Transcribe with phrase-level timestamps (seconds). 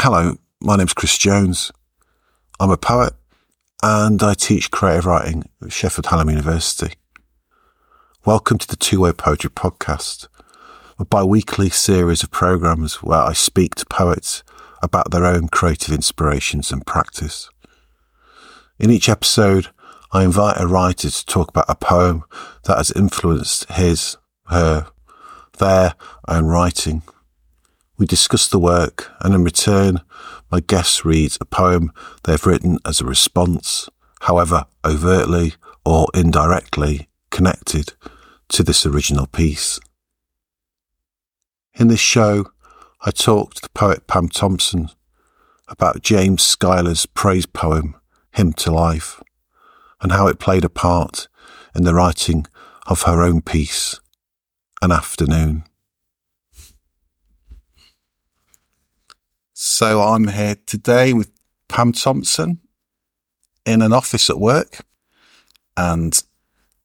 [0.00, 1.72] Hello, my name's Chris Jones.
[2.60, 3.14] I'm a poet
[3.82, 6.94] and I teach creative writing at Sheffield Hallam University.
[8.24, 10.28] Welcome to the Two Way Poetry Podcast,
[11.00, 14.44] a bi weekly series of programmes where I speak to poets
[14.84, 17.50] about their own creative inspirations and practice.
[18.78, 19.66] In each episode,
[20.12, 22.22] I invite a writer to talk about a poem
[22.66, 24.86] that has influenced his, her,
[25.58, 25.96] their
[26.28, 27.02] own writing
[27.98, 30.00] we discuss the work, and in return,
[30.50, 31.92] my guest reads a poem
[32.24, 33.88] they've written as a response,
[34.20, 37.92] however overtly or indirectly connected
[38.48, 39.80] to this original piece.
[41.74, 42.46] In this show,
[43.04, 44.88] I talked to the poet Pam Thompson
[45.66, 47.94] about James Schuyler's praise poem,
[48.32, 49.22] Hymn to Life,
[50.00, 51.28] and how it played a part
[51.74, 52.46] in the writing
[52.86, 54.00] of her own piece,
[54.80, 55.64] An Afternoon.
[59.70, 61.30] So I'm here today with
[61.68, 62.58] Pam Thompson
[63.66, 64.78] in an office at work.
[65.76, 66.20] And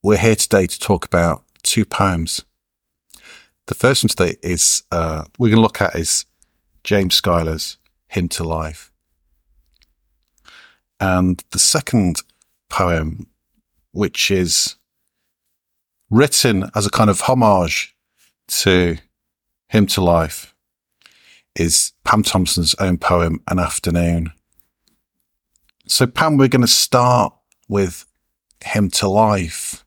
[0.03, 2.43] we're here today to talk about two poems.
[3.67, 6.25] The first one today is, uh, we're going to look at is
[6.83, 7.77] James Schuyler's
[8.09, 8.91] Hymn to Life.
[10.99, 12.21] And the second
[12.69, 13.27] poem,
[13.93, 14.75] which is
[16.11, 17.95] written as a kind of homage
[18.49, 18.97] to
[19.69, 20.52] Hymn to Life,
[21.55, 24.31] is Pam Thompson's own poem, An Afternoon.
[25.87, 27.33] So, Pam, we're going to start
[27.67, 28.05] with
[28.63, 29.83] Hymn to Life.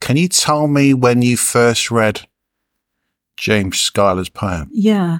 [0.00, 2.26] Can you tell me when you first read
[3.36, 4.68] James Schuyler's poem?
[4.72, 5.18] Yeah.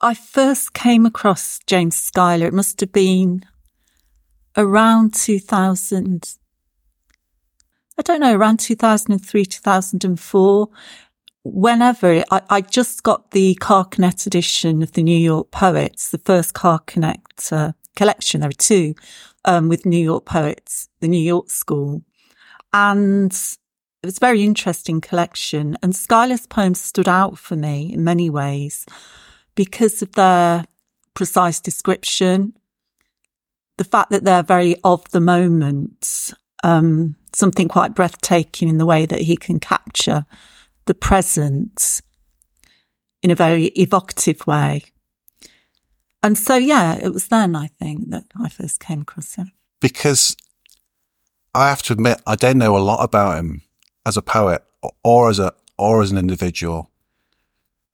[0.00, 3.44] I first came across James Schuyler, it must have been
[4.56, 6.36] around 2000.
[7.98, 10.68] I don't know, around 2003, 2004
[11.44, 16.54] whenever I, I, just got the Carcanet edition of the New York Poets, the first
[16.54, 18.40] Carcanet uh, collection.
[18.40, 18.94] There are two
[19.44, 22.02] um, with New York poets, the New York School,
[22.72, 25.76] and it was a very interesting collection.
[25.82, 28.86] And Schuyler's poems stood out for me in many ways
[29.54, 30.64] because of their
[31.14, 32.54] precise description,
[33.78, 39.06] the fact that they're very of the moment, um, something quite breathtaking in the way
[39.06, 40.26] that he can capture
[40.90, 42.00] the present
[43.22, 44.82] in a very evocative way.
[46.20, 49.52] And so, yeah, it was then I think that I first came across him.
[49.80, 50.36] Because
[51.54, 53.62] I have to admit, I don't know a lot about him
[54.04, 54.64] as a poet
[55.04, 56.90] or as a or as an individual.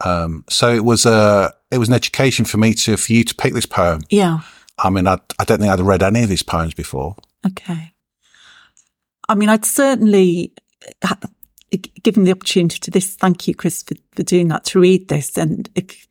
[0.03, 3.35] Um, so it was a it was an education for me to for you to
[3.35, 4.01] pick this poem.
[4.09, 4.39] Yeah.
[4.79, 7.15] I mean, I I don't think I'd read any of his poems before.
[7.47, 7.93] Okay.
[9.29, 10.55] I mean, I'd certainly
[12.03, 15.37] given the opportunity to this, thank you, Chris, for, for doing that, to read this.
[15.37, 16.07] And if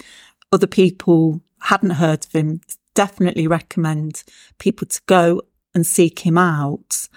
[0.51, 2.61] other people hadn't heard of him,
[2.93, 4.23] definitely recommend
[4.59, 5.41] people to go
[5.73, 7.07] and seek him out.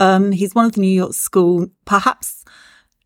[0.00, 2.44] Um, he's one of the New York School, perhaps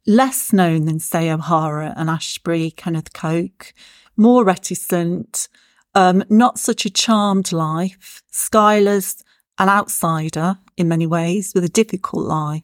[0.07, 3.73] less known than, say, O'Hara and Ashbery, Kenneth Koch,
[4.17, 5.49] more reticent,
[5.95, 8.23] um, not such a charmed life.
[8.31, 9.23] Schuyler's
[9.59, 12.63] an outsider in many ways with a difficult life.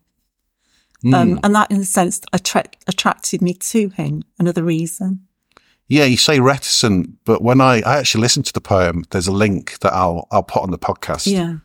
[1.05, 1.15] Mm.
[1.15, 4.25] Um, and that, in a sense, attra- attracted me to him.
[4.39, 5.27] Another reason.
[5.87, 9.33] Yeah, you say reticent, but when I, I actually listened to the poem, there's a
[9.33, 11.27] link that I'll I'll put on the podcast.
[11.27, 11.59] Yeah.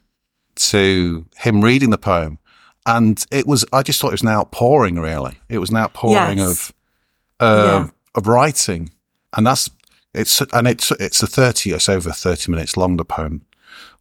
[0.55, 2.39] To him reading the poem,
[2.85, 4.97] and it was I just thought it was an outpouring.
[4.97, 6.69] Really, it was an outpouring yes.
[6.69, 6.73] of
[7.39, 7.89] uh, yeah.
[8.16, 8.91] of writing,
[9.35, 9.69] and that's
[10.13, 11.72] it's and it's it's a thirty.
[11.72, 12.95] It's over thirty minutes long.
[12.95, 13.45] The poem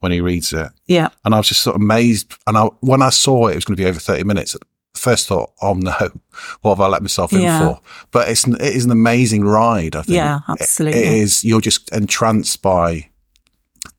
[0.00, 0.69] when he reads it.
[0.87, 1.09] Yeah.
[1.25, 2.34] And I was just sort of amazed.
[2.47, 4.56] And I, when I saw it, it was going to be over 30 minutes
[4.94, 5.92] first thought, oh no,
[6.62, 7.80] what have I let myself in for?
[8.10, 9.97] But it's it is an amazing ride.
[9.97, 10.16] I think.
[10.16, 11.00] Yeah, absolutely.
[11.00, 11.44] it, it is.
[11.44, 13.10] You're just entranced by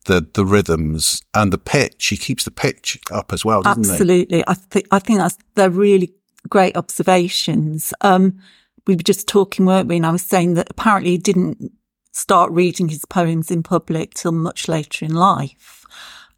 [0.06, 2.08] the the rhythms and the pitch.
[2.08, 4.38] He keeps the pitch up as well, doesn't absolutely.
[4.38, 4.44] he?
[4.48, 6.14] I think I think that's they're really
[6.50, 7.94] great observations.
[8.02, 8.40] Um,
[8.86, 9.96] we were just talking, weren't we?
[9.96, 11.72] And I was saying that apparently he didn't
[12.12, 15.86] start reading his poems in public till much later in life.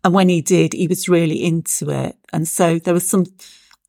[0.04, 2.16] And when he did, he was really into it.
[2.32, 3.26] And so there was some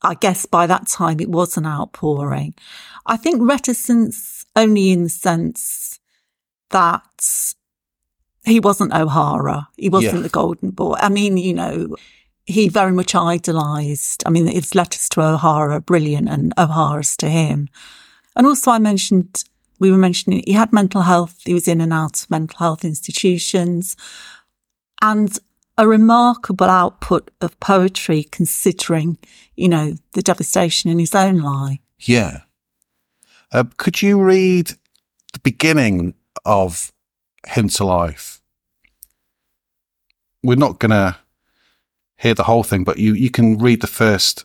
[0.06, 2.55] I guess by that time it was an outpouring.
[3.06, 6.00] I think reticence only in the sense
[6.70, 7.55] that
[8.44, 9.69] he wasn't O'Hara.
[9.76, 10.23] He wasn't yeah.
[10.23, 10.97] the golden boy.
[10.99, 11.97] I mean, you know,
[12.44, 14.23] he very much idolized.
[14.25, 17.69] I mean, his letters to O'Hara are brilliant and O'Hara's to him.
[18.37, 19.43] And also I mentioned,
[19.81, 21.41] we were mentioning he had mental health.
[21.44, 23.97] He was in and out of mental health institutions.
[25.03, 25.38] And
[25.78, 29.19] a remarkable output of poetry considering,
[29.56, 31.78] you know, the devastation in his own life.
[32.00, 32.40] Yeah.
[33.52, 34.73] Uh, could you read
[35.32, 36.14] the beginning
[36.46, 36.93] of
[37.46, 38.40] Hymn to Life.
[40.43, 41.17] We're not going to
[42.17, 44.44] hear the whole thing, but you, you can read the first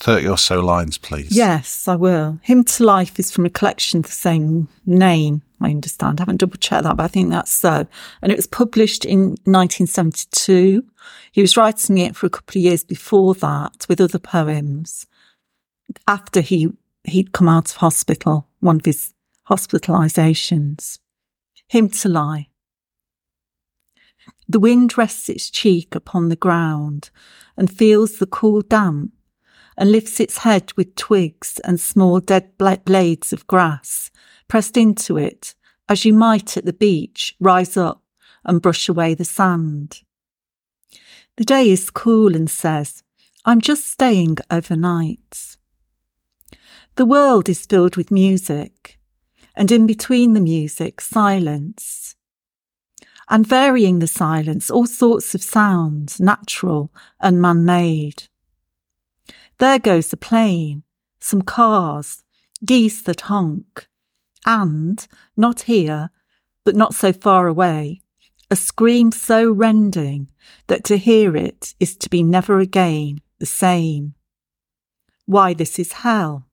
[0.00, 1.36] 30 or so lines, please.
[1.36, 2.40] Yes, I will.
[2.42, 6.20] Hymn to Life is from a collection of the same name, I understand.
[6.20, 7.86] I haven't double checked that, but I think that's so.
[8.22, 10.84] And it was published in 1972.
[11.32, 15.06] He was writing it for a couple of years before that with other poems
[16.08, 16.70] after he,
[17.04, 19.12] he'd come out of hospital, one of his
[19.50, 20.98] hospitalizations.
[21.68, 22.48] Hymn to Lie.
[24.48, 27.10] The wind rests its cheek upon the ground
[27.56, 29.12] and feels the cool damp
[29.80, 34.10] and lifts its head with twigs and small dead blades of grass
[34.46, 35.54] pressed into it
[35.88, 38.02] as you might at the beach rise up
[38.44, 40.02] and brush away the sand.
[41.38, 43.02] The day is cool and says,
[43.46, 45.56] I'm just staying overnight.
[46.96, 48.98] The world is filled with music,
[49.56, 52.16] and in between the music, silence.
[53.30, 58.24] And varying the silence, all sorts of sounds, natural and man made.
[59.60, 60.84] There goes the plane,
[61.20, 62.22] some cars,
[62.64, 63.88] geese that honk,
[64.46, 66.08] and, not here,
[66.64, 68.00] but not so far away,
[68.50, 70.30] a scream so rending
[70.68, 74.14] that to hear it is to be never again the same.
[75.26, 76.46] Why, this is hell.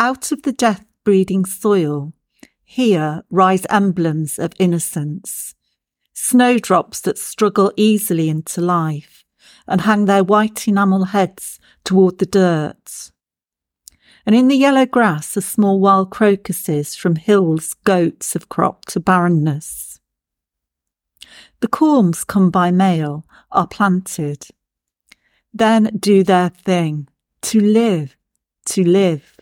[0.00, 2.14] Out of the death breeding soil,
[2.64, 5.54] here rise emblems of innocence,
[6.12, 9.22] snowdrops that struggle easily into life
[9.66, 13.10] and hang their white enamel heads toward the dirt.
[14.24, 19.00] And in the yellow grass are small wild crocuses from hills goats have cropped to
[19.00, 20.00] barrenness.
[21.60, 24.46] The corms come by mail, are planted,
[25.52, 27.08] then do their thing,
[27.42, 28.16] to live,
[28.66, 29.38] to live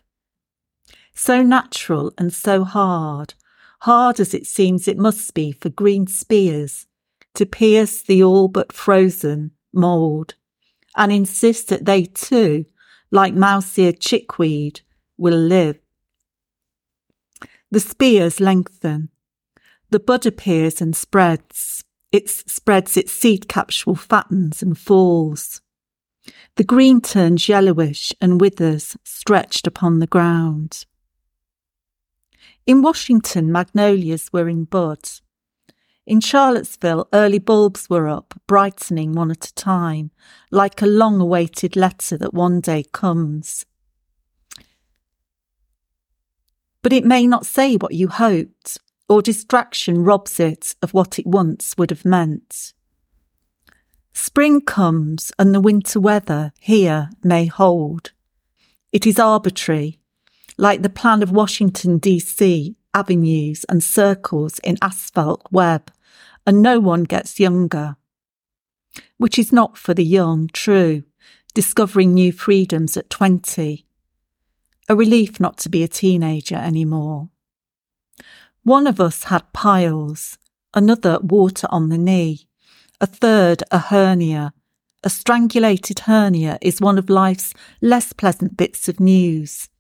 [1.21, 3.35] so natural and so hard,
[3.81, 6.87] hard as it seems it must be for green spears
[7.35, 10.35] to pierce the all but frozen mould
[10.97, 12.67] and insist that they too,
[13.11, 14.81] like mouse-eared chickweed,
[15.17, 15.79] will live.
[17.71, 19.11] The spears lengthen.
[19.91, 21.85] The bud appears and spreads.
[22.11, 25.61] It spreads its seed capsule fattens and falls.
[26.57, 30.85] The green turns yellowish and withers stretched upon the ground.
[32.67, 35.09] In Washington, magnolias were in bud.
[36.11, 40.11] In Charlottesville, early bulbs were up, brightening one at a time,
[40.51, 43.65] like a long awaited letter that one day comes.
[46.83, 48.79] But it may not say what you hoped,
[49.09, 52.73] or distraction robs it of what it once would have meant.
[54.13, 58.11] Spring comes and the winter weather here may hold.
[58.91, 60.01] It is arbitrary,
[60.59, 65.93] like the plan of Washington, D.C., avenues and circles in asphalt web,
[66.47, 67.97] and no one gets younger.
[69.19, 71.05] Which is not for the young, true,
[71.55, 73.87] discovering new freedoms at 20.
[74.89, 77.29] A relief not to be a teenager anymore.
[78.63, 80.39] One of us had piles,
[80.75, 82.49] another water on the knee,
[83.01, 84.53] a third a hernia.
[85.03, 89.71] A strangulated hernia is one of life's less pleasant bits of news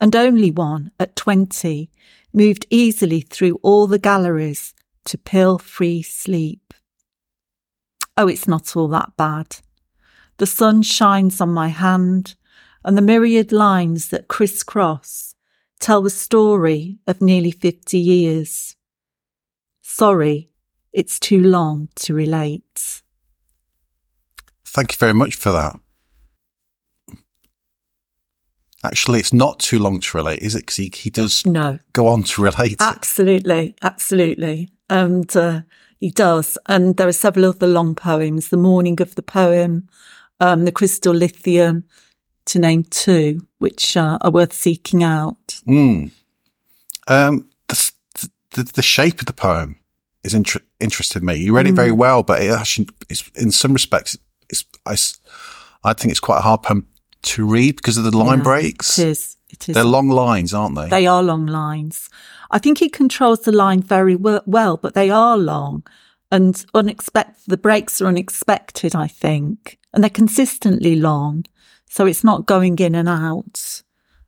[0.00, 1.90] and only one at 20
[2.32, 4.74] moved easily through all the galleries
[5.08, 6.74] to pill free sleep.
[8.16, 9.58] Oh, it's not all that bad.
[10.38, 12.36] The sun shines on my hand,
[12.84, 15.34] and the myriad lines that crisscross
[15.80, 18.76] tell the story of nearly 50 years.
[19.82, 20.50] Sorry,
[20.92, 23.02] it's too long to relate.
[24.64, 25.78] Thank you very much for that.
[28.84, 30.60] Actually, it's not too long to relate, is it?
[30.60, 31.80] Because he, he does no.
[31.92, 32.76] go on to relate.
[32.80, 34.70] Absolutely, absolutely.
[34.90, 35.62] And uh,
[35.98, 36.58] he does.
[36.66, 39.88] And there are several other long poems The Morning of the Poem,
[40.40, 41.84] um, The Crystal Lithium,
[42.46, 45.60] to name two, which uh, are worth seeking out.
[45.66, 46.10] Mm.
[47.06, 47.92] Um, the,
[48.52, 49.78] the, the, shape of the poem
[50.24, 51.36] is inter- interested me.
[51.36, 51.70] You read mm.
[51.70, 51.96] it very mm.
[51.96, 54.16] well, but it actually, it's, in some respects,
[54.48, 56.86] it's, I, I think it's quite a hard poem
[57.22, 58.98] to read because of the line yeah, breaks.
[58.98, 59.36] It is.
[59.50, 59.74] It is.
[59.74, 60.88] They're long lines, aren't they?
[60.88, 62.08] They are long lines.
[62.50, 65.86] I think he controls the line very well, but they are long
[66.30, 67.42] and unexpected.
[67.46, 71.44] The breaks are unexpected, I think, and they're consistently long.
[71.90, 73.82] So it's not going in and out,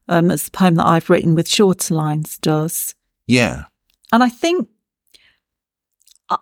[0.08, 2.94] um, as the poem that I've written with shorter lines does.
[3.26, 3.64] Yeah.
[4.12, 4.68] And I think
[6.28, 6.38] uh,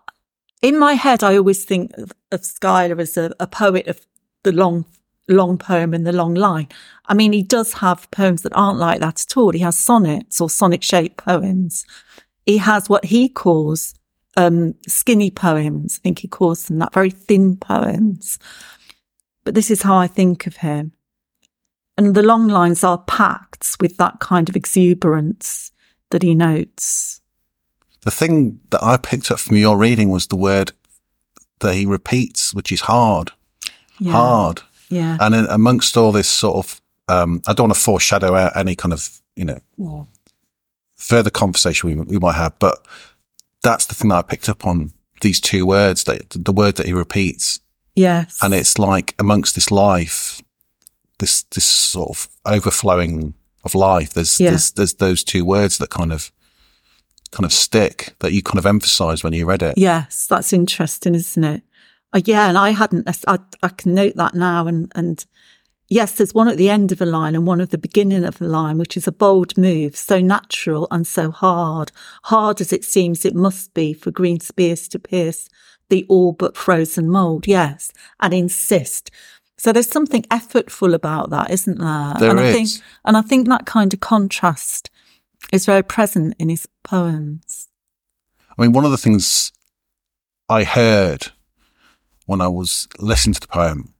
[0.62, 4.06] in my head, I always think of, of Schuyler as a, a poet of
[4.42, 4.84] the long
[5.28, 6.68] long poem and the long line.
[7.06, 9.52] I mean, he does have poems that aren't like that at all.
[9.52, 11.84] He has sonnets or sonnet shaped poems
[12.48, 13.94] he has what he calls
[14.38, 16.00] um, skinny poems.
[16.00, 18.38] I think he calls them that, very thin poems.
[19.44, 20.92] But this is how I think of him.
[21.98, 25.72] And the long lines are packed with that kind of exuberance
[26.08, 27.20] that he notes.
[28.00, 30.72] The thing that I picked up from your reading was the word
[31.58, 33.32] that he repeats, which is hard.
[33.98, 34.12] Yeah.
[34.12, 34.62] Hard.
[34.90, 35.16] Yeah.
[35.20, 38.74] And in, amongst all this sort of, um, I don't want to foreshadow out any
[38.74, 40.06] kind of, you know,
[40.96, 42.84] further conversation we, we might have, but
[43.62, 46.86] that's the thing that I picked up on these two words that the word that
[46.86, 47.60] he repeats.
[47.94, 48.38] Yes.
[48.42, 50.40] And it's like amongst this life,
[51.18, 54.12] this, this sort of overflowing of life.
[54.14, 54.50] There's, Yeah.
[54.50, 56.30] there's, there's those two words that kind of,
[57.30, 59.76] kind of stick that you kind of emphasize when you read it.
[59.76, 61.62] Yes, that's interesting, isn't it?
[62.12, 63.08] Uh, yeah, and I hadn't.
[63.26, 65.24] I, I can note that now, and and
[65.88, 68.40] yes, there's one at the end of a line and one at the beginning of
[68.40, 71.92] a line, which is a bold move, so natural and so hard,
[72.24, 75.48] hard as it seems it must be for green spears to pierce
[75.90, 77.46] the all but frozen mould.
[77.46, 79.10] Yes, and insist.
[79.58, 82.14] So there's something effortful about that, isn't there?
[82.20, 82.54] There and I is.
[82.54, 84.88] think, and I think that kind of contrast
[85.52, 87.68] is very present in his poems.
[88.56, 89.52] I mean, one of the things
[90.48, 91.32] I heard
[92.28, 93.94] when I was listening to the poem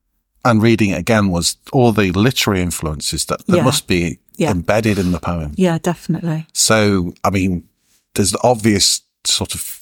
[0.45, 3.63] and reading it again was all the literary influences that, that Yeah.
[3.63, 4.51] must be Yeah.
[4.51, 5.53] embedded in the poem.
[5.57, 6.45] Yeah, definitely.
[6.53, 7.67] So, I mean,
[8.13, 9.81] there's the obvious sort of,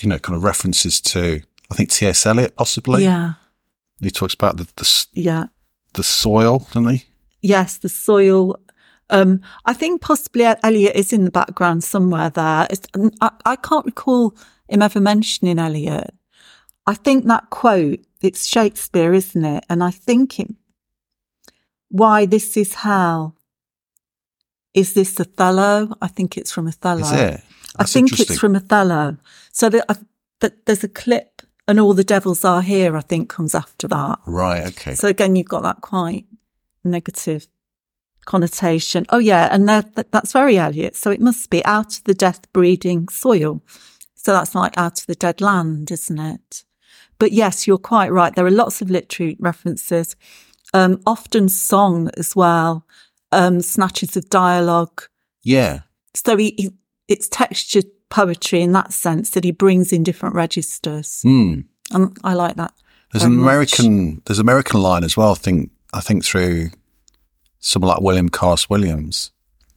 [0.00, 2.24] you know, kind of references to, I think T.S.
[2.24, 3.02] Eliot possibly.
[3.02, 3.32] Yeah,
[4.00, 5.46] He talks about the, the, yeah.
[5.94, 7.04] the soil, doesn't he?
[7.42, 8.56] Yes, the soil.
[9.10, 12.66] Um, I think possibly Eliot is in the background somewhere there.
[12.70, 12.86] It's,
[13.20, 14.34] I, I can't recall
[14.68, 16.14] him ever mentioning Eliot.
[16.86, 19.64] I think that quote, it's Shakespeare, isn't it?
[19.68, 20.48] And I think it,
[21.88, 23.36] why this is hell.
[24.74, 25.94] Is this Othello?
[26.00, 27.02] I think it's from Othello.
[27.02, 27.40] Is it?
[27.76, 29.16] I think it's from Othello.
[29.52, 29.96] So that, I,
[30.40, 34.18] that there's a clip and all the devils are here, I think comes after that.
[34.26, 34.66] Right.
[34.68, 34.94] Okay.
[34.94, 36.26] So again, you've got that quite
[36.84, 37.46] negative
[38.24, 39.04] connotation.
[39.10, 40.96] Oh yeah, and that, that- that's very Eliot.
[40.96, 43.62] So it must be out of the death breeding soil.
[44.14, 46.64] So that's like out of the dead land, isn't it?
[47.22, 48.34] But yes, you're quite right.
[48.34, 50.16] There are lots of literary references,
[50.74, 52.84] um, often song as well,
[53.30, 55.04] um, snatches of dialogue.
[55.44, 55.82] yeah.
[56.14, 56.70] So he, he,
[57.06, 61.22] it's textured poetry in that sense that he brings in different registers.
[61.22, 61.60] Hmm.
[61.92, 62.74] And I like that.
[63.12, 63.44] There's an much.
[63.44, 65.30] American, there's American line as well.
[65.30, 66.70] I think, I think through
[67.60, 69.30] someone like William Carlos Williams.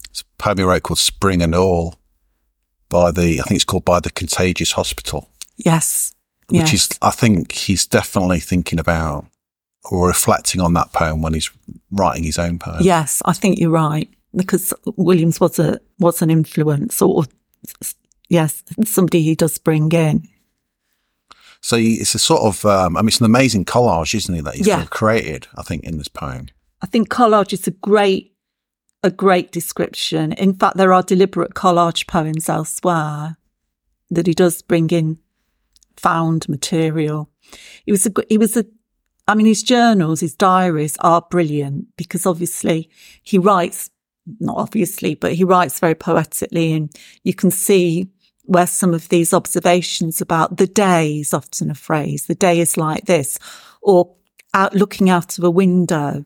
[0.10, 2.00] It's a poem he wrote called Spring and All
[2.90, 6.15] by the, I think it's called by the Contagious Hospital, Yes.
[6.50, 9.26] Which is, I think he's definitely thinking about
[9.92, 11.50] or reflecting on that poem when he's
[11.92, 12.80] writing his own poem.
[12.82, 17.26] Yes, I think you're right because Williams was a was an influence, or
[18.30, 20.28] yes, somebody he does bring in.
[21.62, 24.54] So it's a sort of, um, I mean, it's an amazing collage, isn't it, that
[24.54, 24.86] he's Yeah.
[24.86, 26.50] created, I think, in this poem.
[26.82, 28.34] I think collage is a great
[29.04, 30.32] a great description.
[30.34, 33.38] In fact, there are deliberate collage poems elsewhere
[34.10, 35.20] that he does bring in
[35.98, 37.30] found material.
[37.86, 38.66] He was a he was a
[39.28, 42.90] I mean, his journals, his diaries are brilliant because obviously
[43.24, 43.90] he writes,
[44.40, 46.92] not obviously, but he writes very poetically and
[47.24, 48.08] you can see
[48.44, 52.28] where some of these observations about the day is often a phrase.
[52.28, 53.40] The day is like this
[53.82, 54.16] or
[54.54, 56.24] out looking out of a window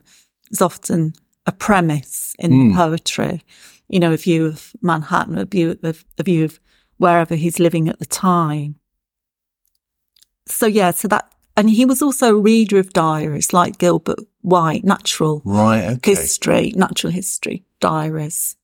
[0.50, 1.14] is often
[1.46, 2.76] a premise in the hmm.
[2.76, 3.42] poetry.
[3.88, 6.60] You know, a view of Manhattan, a view of, a view of
[6.98, 8.76] wherever he's living at the time.
[10.50, 14.84] So yeah, so that, and he was also a reader of diaries like Gilbert White,
[14.84, 15.84] natural Right.
[15.96, 16.12] Okay.
[16.12, 18.56] history, natural history diaries.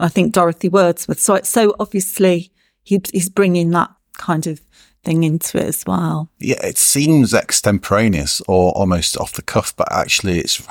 [0.00, 1.20] I think Dorothy Wordsworth.
[1.20, 2.50] So, so obviously
[2.82, 4.60] he, he's bringing that kind of
[5.04, 6.30] thing into it as well.
[6.38, 10.66] yeah, it seems extemporaneous or almost off the cuff, but actually it's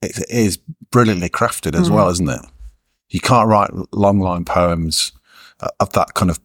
[0.00, 0.56] it is
[0.90, 2.40] brilliantly crafted as well, isn't it?
[3.10, 5.12] You can't write long line poems
[5.60, 6.40] uh, of that kind of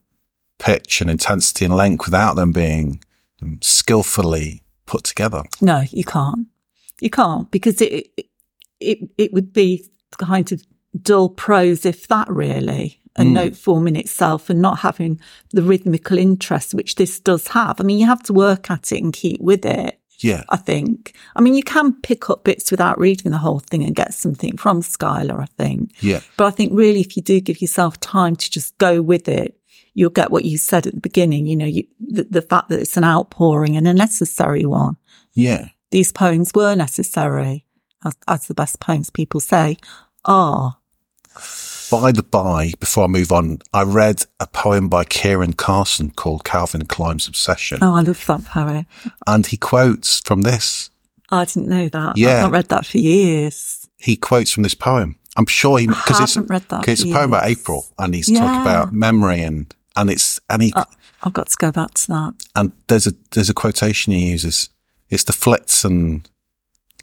[0.60, 3.02] pitch and intensity and length without them being
[3.62, 5.44] skillfully put together.
[5.62, 6.48] No, you can't.
[7.00, 8.08] You can't because it,
[8.80, 9.86] it, it, would be
[10.18, 10.64] kind of
[11.00, 13.34] dull prose, if that really, a hmm.
[13.34, 15.20] note form in itself and not having
[15.52, 17.80] the rhythmical interest, which this does have.
[17.80, 20.00] I mean, you have to work at it and keep with it.
[20.20, 21.16] Yeah, I think.
[21.36, 24.58] I mean, you can pick up bits without reading the whole thing and get something
[24.58, 25.92] from Schuyler, I think.
[26.00, 29.28] yeah, But I think really, if you do give yourself time to just go with
[29.28, 29.60] it,
[29.98, 31.48] you'll get what you said at the beginning.
[31.48, 34.98] You know, you, the, the fact that it's an outpouring and a necessary one.
[35.34, 35.70] yeah.
[35.90, 37.66] These poems were necessary,
[38.06, 39.78] as, as the best poems people say
[40.26, 40.78] are.
[41.90, 46.44] By the by, before I move on, I read a poem by Ciaran Carson called
[46.44, 47.80] Calvin Klein's Obsession.
[47.82, 48.86] Oh, I love that poem.
[49.26, 50.90] And he quotes from this.
[51.30, 52.18] I didn't know that.
[52.18, 52.36] Yeah.
[52.38, 53.88] I've not read that for years.
[53.98, 55.18] He quotes from this poem.
[55.38, 57.46] I'm sure he, because it's, read that it's a poem about.
[57.46, 58.62] April and he's talking Yeah.
[58.62, 60.86] about memory and, and it's, and he, Uh,
[61.24, 62.34] I've got to go back to that.
[62.56, 64.70] and there's a, there's a quotation he uses.
[65.10, 66.30] It's the flits and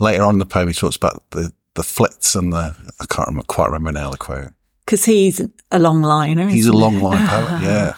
[0.00, 3.28] later on in the poem he talks about the, the flits and the, I can't
[3.28, 4.52] remember, quite remember now the quote.
[4.84, 6.48] Because he's a long liner.
[6.48, 7.60] He's a long line poet.
[7.62, 7.94] Yeah.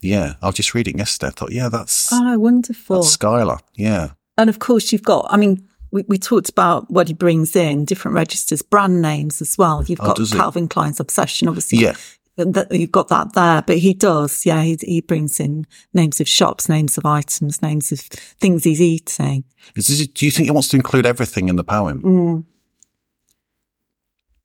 [0.00, 0.34] Yeah.
[0.42, 1.28] I was just reading yesterday.
[1.28, 2.96] I thought, yeah, that's, Oh, wonderful.
[3.02, 3.58] that's Schuyler.
[3.74, 4.10] Yeah.
[4.38, 7.84] And of course, you've got, I mean, we, we talked about what he brings in,
[7.84, 9.84] different registers, brand names as well.
[9.84, 10.26] You've Oh, got he?
[10.26, 11.78] Calvin Klein's Obsession, obviously.
[11.78, 11.96] Yeah.
[12.36, 16.26] That, you've got that there, but he does, yeah, he, he brings in names of
[16.26, 19.44] shops, names of items, names of things he's eating.
[19.76, 22.02] Is do you think he wants to include everything in the poem?
[22.02, 22.44] Mm.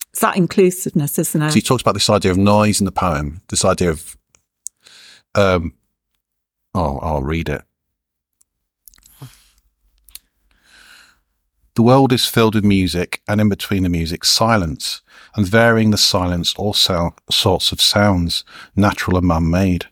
[0.10, 1.52] It's that inclusiveness, isn't it?
[1.52, 4.18] So he talks about this idea of noise in the poem, this idea of,
[5.36, 5.74] um,
[6.74, 7.62] oh, I'll read it.
[11.78, 15.04] The world is filled with music, and in between the music, silence,
[15.36, 18.44] and varying the silence, all sorts of sounds,
[18.76, 19.86] natural and man-made.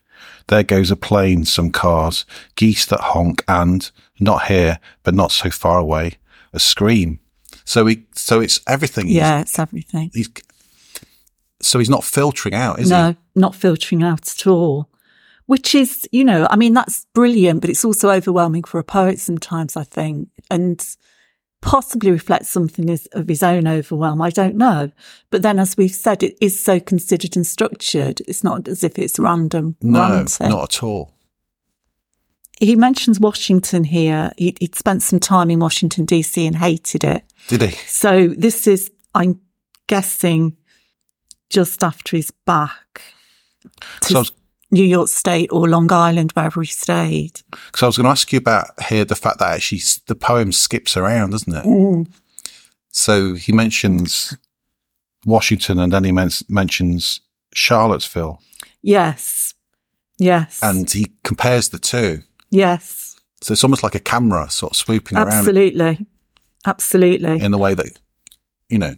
[0.47, 2.25] There goes a plane, some cars,
[2.55, 6.13] geese that honk, and not here, but not so far away,
[6.53, 7.19] a scream.
[7.65, 9.05] So he, so it's everything.
[9.05, 10.09] He's- yeah, it's everything.
[10.11, 10.29] he's
[11.61, 12.95] so he's not filtering out, is he?
[12.95, 14.89] no, not filtering out at all.
[15.45, 19.19] Which is, you know, I mean, that's brilliant, but it's also overwhelming for a poet
[19.19, 20.83] sometimes, I think, and
[21.65, 24.21] possibly reflects something as- of his own overwhelm.
[24.21, 24.91] I don't know.
[25.31, 28.21] But then, as we've said, it is so considered and structured.
[28.27, 29.75] It's not as if it's random.
[29.81, 30.49] No, ranting.
[30.49, 31.11] not at all.
[32.59, 34.31] He mentions Washington here.
[34.37, 37.23] He, he'd spent some time in Washington, DC and hated it.
[37.47, 37.71] Did he?
[37.87, 39.41] So this is, I'm
[39.87, 40.55] guessing,
[41.49, 43.01] just after he's back
[44.01, 44.31] to So I was,
[44.75, 47.33] New York State or Long Island, wherever he stayed.
[47.71, 50.51] cause I was going to ask you about here the fact that actually the poem
[50.51, 51.65] skips around, doesn't it?
[51.65, 52.07] Mm.
[52.91, 54.35] So he mentions
[55.25, 57.21] Washington and then he men- mentions
[57.53, 58.41] Charlottesville
[58.81, 59.53] Yes.
[60.17, 60.59] Yes.
[60.61, 62.21] and he compares the two.
[62.51, 63.01] yes.
[63.41, 66.05] So it's almost like a camera sort of swooping around Absolutely.
[66.65, 67.39] Absolutely.
[67.45, 67.89] in the way that,
[68.69, 68.95] you know,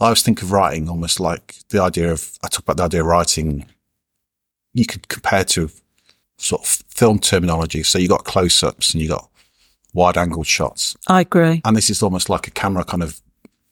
[0.00, 3.00] I always think of writing almost like the idea of, I talk about the idea
[3.00, 3.66] of writing,
[4.74, 5.70] you could compare to
[6.38, 7.82] sort of film terminology.
[7.82, 9.28] So you got close ups and you got
[9.94, 10.96] wide angled shots.
[11.06, 11.60] I agree.
[11.64, 13.20] And this is almost like a camera kind of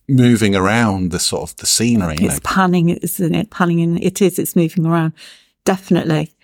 [0.08, 2.34] moving around the sort of the scenery, you know.
[2.34, 3.50] It's panning, isn't it?
[3.50, 5.12] Panning in, it is, it's moving around.
[5.64, 6.34] Definitely.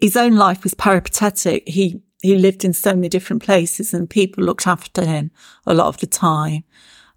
[0.00, 1.66] His own life was peripatetic.
[1.66, 5.30] He, he lived in so many different places and people looked after him
[5.66, 6.64] a lot of the time.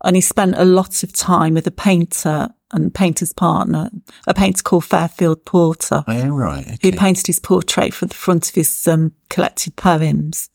[0.03, 3.89] And he spent a lot of time with a painter and painter's partner,
[4.25, 6.79] a painter called Fairfield Porter, Oh, right.
[6.81, 10.49] who painted his portrait for the front of his um, collected poems.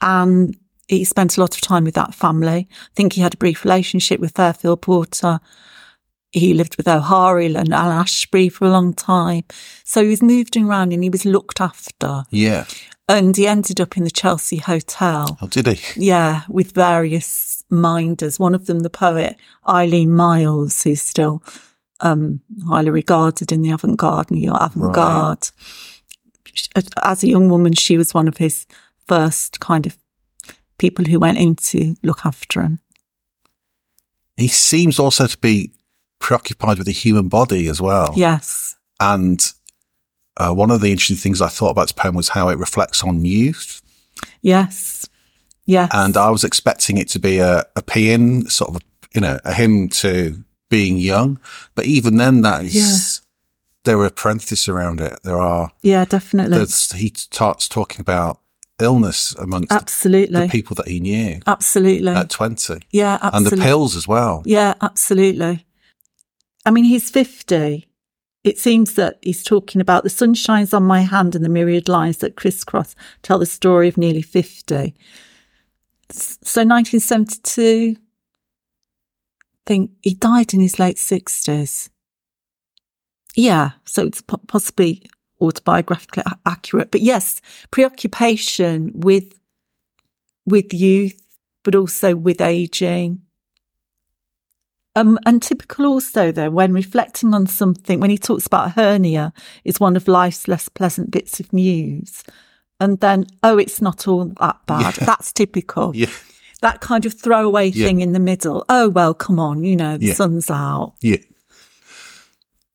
[0.00, 0.56] And
[0.88, 2.68] he spent a lot of time with that family.
[2.70, 5.38] I think he had a brief relationship with Fairfield Porter.
[6.32, 9.44] He lived with O'Hara and Al Ashbery for a long time.
[9.84, 12.24] So he was moved around and he was looked after.
[12.30, 12.64] Yeah.
[13.08, 15.38] And he ended up in the Chelsea Hotel.
[15.40, 16.06] Oh, did he?
[16.06, 18.38] Yeah, with various minders.
[18.38, 19.36] One of them, the poet
[19.68, 21.42] Eileen Myles, who's still
[22.00, 25.50] um, highly regarded in the avant-garde, New York avant-garde.
[27.02, 28.66] As a young woman, she was one of his
[29.06, 29.98] first kind of
[30.78, 32.80] people who went in to look after him.
[34.36, 35.72] He seems also to be
[36.18, 38.12] preoccupied with the human body as well.
[38.16, 38.76] Yes.
[38.98, 39.44] And
[40.36, 43.04] uh, one of the interesting things I thought about this poem was how it reflects
[43.04, 43.82] on youth.
[44.42, 45.03] Yes.
[45.66, 45.90] Yes.
[45.94, 48.82] And I was expecting it to be a, a paean, sort of,
[49.14, 51.38] you know, a hymn to being young.
[51.74, 53.22] But even then, that is,
[53.84, 55.18] there are parentheses around it.
[55.22, 56.58] There are, yeah, definitely.
[56.96, 58.40] he starts talking about
[58.80, 60.42] illness amongst Absolutely.
[60.42, 62.10] the people that he knew Absolutely.
[62.10, 63.36] at 20 yeah, absolutely.
[63.36, 64.42] and the pills as well.
[64.44, 65.64] Yeah, absolutely.
[66.66, 67.88] I mean, he's 50.
[68.42, 71.88] It seems that he's talking about the sun shines on my hand and the myriad
[71.88, 74.94] lines that crisscross tell the story of nearly 50.
[76.10, 81.88] So 1972, I think he died in his late 60s.
[83.34, 85.02] Yeah, so it's possibly
[85.40, 86.90] autobiographically accurate.
[86.90, 87.40] But yes,
[87.70, 89.38] preoccupation with,
[90.46, 91.20] with youth,
[91.62, 93.22] but also with aging.
[94.96, 99.32] Um, and typical also though, when reflecting on something, when he talks about hernia
[99.64, 102.22] is one of life's less pleasant bits of news.
[102.80, 104.96] And then, oh, it's not all that bad.
[104.98, 105.04] Yeah.
[105.06, 105.94] That's typical.
[105.94, 106.10] Yeah.
[106.60, 107.86] That kind of throwaway Yeah.
[107.86, 108.64] thing in the middle.
[108.68, 110.94] Oh, well, come on, you know, the sun's out.
[111.00, 111.18] Yeah.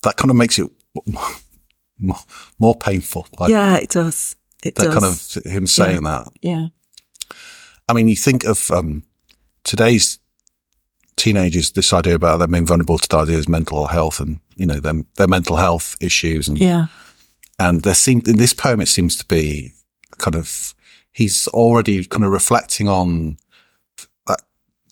[0.03, 0.69] that kind of makes it
[1.97, 2.15] more,
[2.59, 3.27] more painful.
[3.39, 4.35] Like, yeah, it does.
[4.63, 4.93] It that does.
[5.33, 6.27] kind of him saying that.
[6.41, 6.67] yeah.
[7.87, 9.03] I mean, you think of um,
[9.63, 10.19] today's
[11.15, 14.65] teenagers, this idea about them being vulnerable to the idea of mental health and, you
[14.65, 16.47] know, them, their mental health issues.
[16.47, 16.85] And, Yeah.
[17.57, 19.73] and there seemed, in this poem, it seems to be
[20.19, 20.75] kind of,
[21.11, 23.37] he's already kind of reflecting on
[24.27, 24.41] that,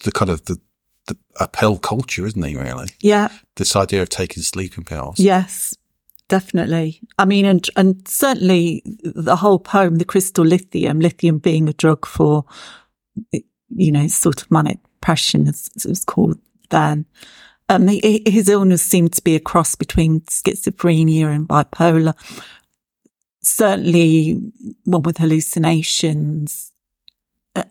[0.04, 0.60] the kind of the,
[1.08, 2.88] the a pill culture, isn't he, really?
[3.02, 3.30] Yeah.
[3.56, 5.20] This idea of taking sleeping pills.
[5.20, 5.76] Yes,
[6.28, 7.02] definitely.
[7.20, 12.06] I mean, and and certainly the whole poem, the crystal lithium, lithium being a drug
[12.06, 12.46] for,
[13.32, 17.06] you know, sort of manic depression, as it was called then.
[17.70, 22.14] Um, his illness seemed to be a cross between schizophrenia and bipolar.
[23.48, 24.42] Certainly,
[24.84, 26.72] one with hallucinations.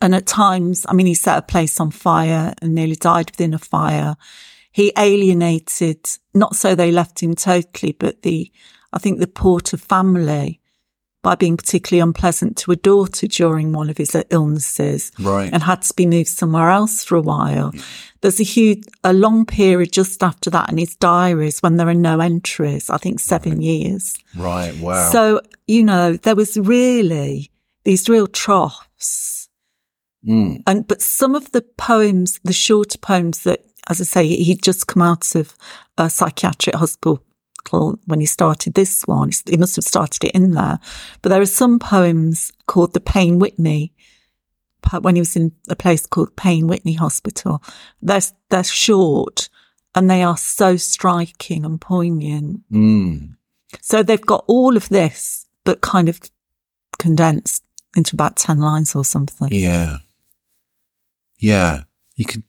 [0.00, 3.54] And at times, I mean, he set a place on fire and nearly died within
[3.54, 4.16] a fire
[4.76, 8.52] he alienated, not so they left him totally, but the,
[8.92, 10.60] I think the Porter family
[11.26, 15.52] by being particularly unpleasant to a daughter during one of his illnesses Right.
[15.52, 17.72] and had to be moved somewhere else for a while.
[18.20, 21.94] There's a huge, a long period just after that in his diaries when there are
[21.94, 24.14] no entries, I think seven years.
[24.36, 24.72] Right.
[24.78, 25.10] Wow.
[25.10, 27.50] So, you know, there was really
[27.82, 29.48] these real troughs
[30.24, 30.62] Mm.
[30.66, 34.86] and but some of the poems, the shorter poems that, as I say, he'd just
[34.86, 35.56] come out of
[35.98, 37.20] a psychiatric hospital
[37.70, 39.30] when he started this one.
[39.46, 40.78] He must have started it in there.
[41.22, 43.92] But there are some poems called the Payne Whitney
[45.00, 47.62] when he was in a place called Payne Whitney Hospital.
[48.00, 49.48] They're they're short
[49.94, 52.70] and they are so striking and poignant.
[52.70, 53.36] Mm.
[53.80, 56.20] So they've got all of this, but kind of
[56.98, 57.64] condensed
[57.96, 59.48] into about ten lines or something.
[59.50, 59.98] Yeah.
[61.38, 61.84] Yeah.
[62.14, 62.44] You can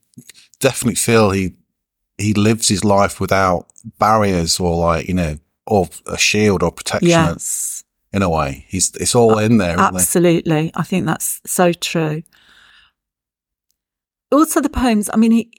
[0.60, 1.56] definitely feel he,
[2.18, 3.68] he lives his life without
[4.00, 7.84] barriers or like, you know, or a shield or protection Yes.
[8.14, 8.66] in a way.
[8.70, 9.96] He's, it's all in there, isn't it?
[9.96, 10.72] Absolutely.
[10.76, 12.24] I think that's so true.
[14.32, 15.52] Also, the poems, I mean, he,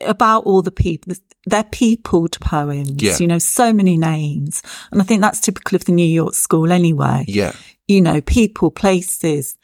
[0.00, 1.14] about all the people,
[1.46, 3.16] they're peopled poems, Yeah.
[3.18, 4.62] you know, so many names.
[4.90, 7.24] And I think that's typical of the New York school anyway.
[7.28, 7.52] Yeah.
[7.86, 9.58] You know, people, places,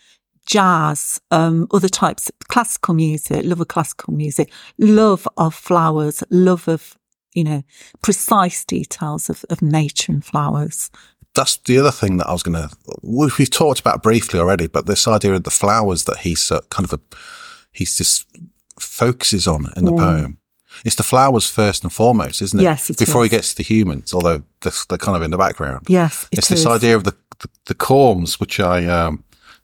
[0.50, 6.98] jazz, um, other types classical music, love of classical music, love of flowers, love of,
[7.34, 7.62] you know,
[8.02, 10.90] precise details of, of nature and flowers.
[11.36, 14.86] That's the other thing that I was going to, we've, talked about briefly already, but
[14.86, 17.16] this idea of the flowers that he's uh, kind of a,
[17.70, 18.26] he's just
[18.80, 20.38] focuses on in the poem.
[20.84, 22.64] It's the flowers first and foremost, isn't it?
[22.64, 25.38] Yes, it Before he gets to the humans, although they're, they're kind of in the
[25.38, 25.86] background.
[25.88, 29.22] Yes, it it's this idea of the, the, the corms, which I, um,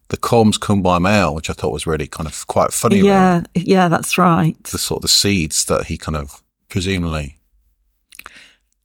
[0.09, 2.99] the corms come by mail, which I thought was really kind of quite funny.
[2.99, 4.61] Yeah, yeah, that's right.
[4.63, 7.37] The sort of the seeds that he kind of presumably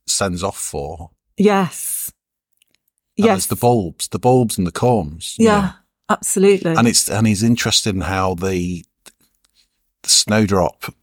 [0.07, 1.11] sends off for.
[1.37, 2.13] Yes.
[3.19, 3.47] And yes.
[3.47, 5.39] the bulbs, the bulbs and the corms.
[5.39, 5.73] you yeah, know.
[6.09, 6.73] absolutely.
[6.73, 8.85] And it's, and he's interested in how the,
[10.03, 10.95] the snowdrop,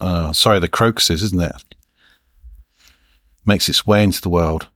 [0.00, 1.62] uh, sorry, the crocuses, isn't it?
[3.44, 4.68] Makes its way into the world.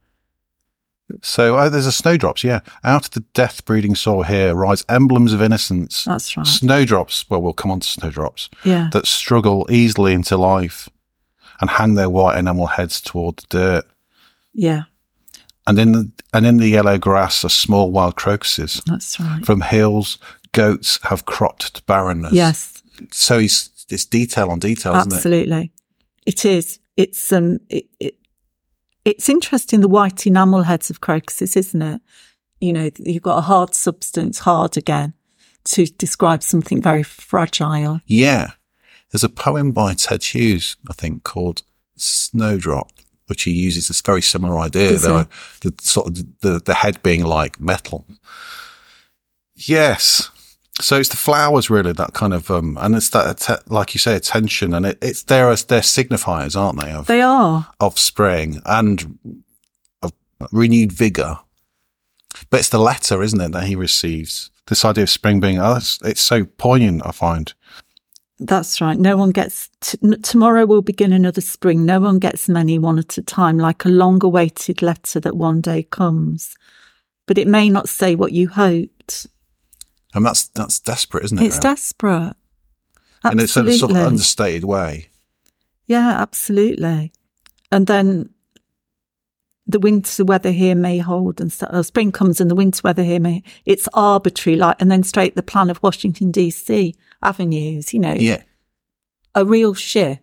[1.22, 2.60] So oh, there's a snowdrops, yeah.
[2.82, 6.04] Out of the death breeding soil here rise emblems of innocence.
[6.04, 6.46] that's right.
[6.46, 8.88] Snowdrops, well, we'll come on to snowdrops, Yeah.
[8.92, 10.88] that struggle easily into life
[11.60, 13.84] and hang their white enamel heads toward the dirt.
[14.52, 14.82] Yeah,
[15.66, 18.82] And in the, and in the yellow grass are small wild crocuses.
[18.86, 19.44] that's right.
[19.46, 20.18] From hills,
[20.52, 22.32] goats have cropped to barrenness.
[22.32, 25.16] Yes, So he's, it's detail on detail, isn't it?
[25.16, 25.72] absolutely.
[26.26, 26.80] It is.
[26.96, 28.16] It's um it, it
[29.06, 32.00] it's interesting the white enamel heads of crocuses, isn't it?
[32.60, 35.14] You know, you've got a hard substance, hard again,
[35.66, 38.00] to describe something very fragile.
[38.06, 38.52] Yeah.
[39.12, 41.62] There's a poem by Ted Hughes, I think, called
[41.96, 42.90] Snowdrop,
[43.26, 45.20] which he uses this very similar idea, though,
[45.62, 45.70] he?
[45.70, 48.06] the sort of the, the head being like metal.
[49.54, 50.30] Yes.
[50.80, 54.14] So it's the flowers really that kind of, um, and it's that, like you say,
[54.14, 57.68] attention and it, it's there as they're signifiers, aren't they, of, They are.
[57.80, 59.18] of spring and
[60.02, 60.12] of
[60.52, 61.38] renewed vigor.
[62.50, 64.50] But it's the letter, isn't it, that he receives?
[64.66, 67.54] This idea of spring being, oh, it's, it's so poignant, I find.
[68.38, 68.98] That's right.
[68.98, 71.86] No one gets, t- tomorrow will begin another spring.
[71.86, 75.62] No one gets many one at a time, like a long awaited letter that one
[75.62, 76.54] day comes.
[77.26, 78.48] But it may not say what you
[80.16, 81.44] And that's that's desperate, isn't it?
[81.46, 82.35] It's desperate.
[83.22, 83.79] and it's in a Absolutely.
[83.79, 85.09] sort of understated way.
[85.87, 87.12] Yeah, absolutely.
[87.70, 88.31] And then
[89.66, 93.02] the winter weather here may hold and so, uh, spring comes and the winter weather
[93.02, 97.98] here may, it's arbitrary, like, and then straight the plan of Washington DC avenues, you
[98.00, 98.42] know, Yeah,
[99.35, 100.22] a real shift.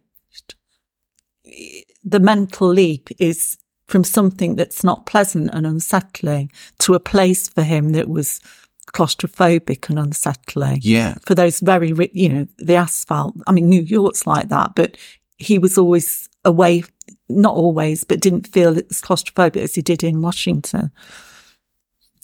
[2.04, 7.64] the mental leap is from something that's not pleasant and unsettling to a place for
[7.64, 8.40] him that was
[8.88, 10.80] claustrophobic and unsettling.
[10.82, 11.16] Yeah.
[11.26, 13.36] For those very, you know, the asphalt.
[13.48, 14.98] I mean, New York's like that, but
[15.38, 16.84] he was always away,
[17.30, 20.92] not always, but didn't feel as claustrophobic as he did in Washington.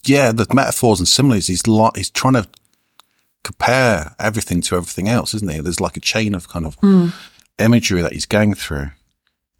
[0.06, 2.48] Yeah, the metaphors and similes, he's like, he's trying to
[3.44, 5.60] compare everything to everything else, isn't he?
[5.60, 6.78] There's like a chain of kind of
[7.58, 8.92] imagery that he's going through.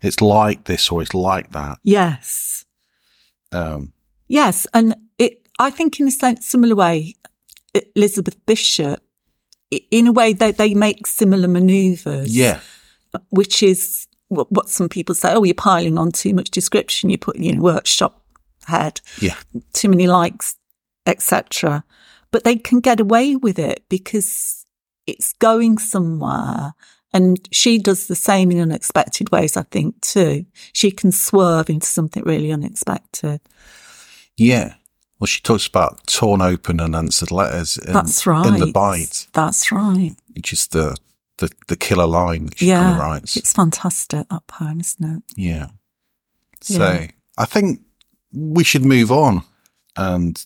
[0.02, 1.80] It's like this or it's like that.
[1.84, 2.66] Yes.
[3.52, 3.94] Um,
[4.28, 4.96] Yes, and.
[5.60, 7.16] I think in a sen- similar way,
[7.96, 9.02] Elizabeth Bishop,
[9.92, 12.36] in a way, they they make similar manoeuvres.
[12.36, 12.60] yeah.
[13.30, 15.34] which is what, what some people say.
[15.34, 17.10] Oh, you're piling on too much description.
[17.10, 18.24] You put, you know, workshop
[18.66, 19.36] head, Yeah.
[19.74, 20.56] too many likes,
[21.08, 21.84] etc.
[22.32, 24.64] But they can get away with it because
[25.08, 26.74] it's going somewhere.
[27.12, 30.46] And she does the same in unexpected ways, I think, too.
[30.74, 33.42] She can swerve into something really unexpected.
[34.38, 34.76] Yeah.
[35.20, 38.46] Well, she talks about torn open and answered letters in, That's right.
[38.46, 40.16] in the Bight, That's right.
[40.34, 40.96] which is the,
[41.40, 43.36] the, the killer line that she kind of writes.
[43.36, 45.24] It's fantastic, that poem, isn't it?
[45.36, 45.68] Yeah.
[46.62, 47.08] So Yeah.
[47.38, 47.82] I think
[48.32, 49.44] we should move on
[49.98, 50.46] and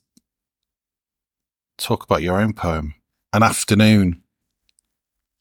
[1.78, 2.96] talk about your own poem,
[3.32, 4.22] An Afternoon.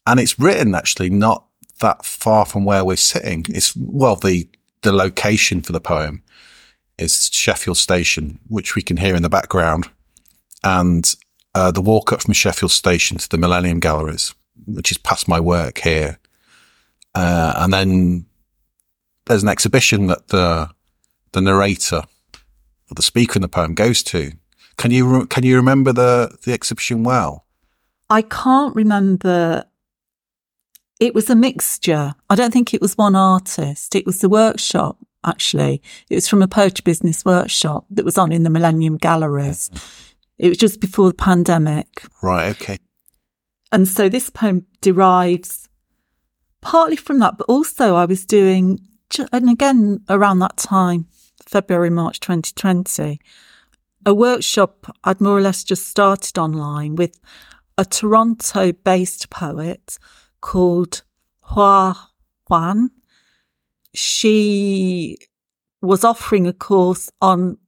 [0.07, 1.47] And it's written actually not
[1.81, 3.47] that far from where we're sitting.
[3.49, 4.49] It's, well, the,
[4.83, 6.23] the location for the poem
[7.03, 9.89] is Sheffield Station, which we can hear in the background.
[10.65, 11.13] And
[11.55, 14.35] uh, the walk up from Sheffield Station to the Millennium Galleries,
[14.67, 16.19] which is past my work here.
[17.15, 18.27] Uh, and then
[19.27, 20.71] there's an exhibition that the
[21.33, 22.03] the narrator
[22.91, 24.33] or the speaker in the poem goes to.
[24.77, 27.47] Can you re- can you remember the the exhibition well?
[28.09, 29.65] I can't remember.
[31.01, 32.15] It was a mixture.
[32.31, 33.95] I don't think it was one artist.
[33.95, 35.83] It was the workshop, actually.
[36.11, 39.69] It was from a poetry business workshop that was on in the Millennium Galleries.
[39.69, 40.13] Mm-hmm.
[40.39, 42.03] It was just before the pandemic.
[42.23, 42.51] Right.
[42.51, 42.79] Okay.
[43.71, 45.69] And so this poem derives
[46.61, 48.81] partly from that, but also I was doing,
[49.33, 51.07] and again around that time,
[51.47, 53.21] February, March 2020,
[54.05, 57.21] a workshop I'd more or less just started online with
[57.79, 59.99] a Toronto based poet
[60.41, 61.03] called
[61.41, 62.11] Hoa
[62.51, 62.91] Nguyen.
[63.95, 65.19] She
[65.81, 67.59] was offering a course on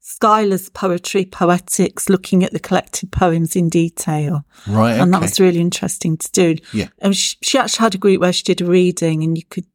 [0.00, 4.44] Schuyler's poetry, poetics, looking at the collected poems in detail.
[4.66, 4.92] Right.
[4.92, 5.00] Okay.
[5.00, 6.56] And that was really interesting to do.
[6.72, 6.88] Yeah.
[6.98, 9.66] And she, she actually had a group where she did a reading and you could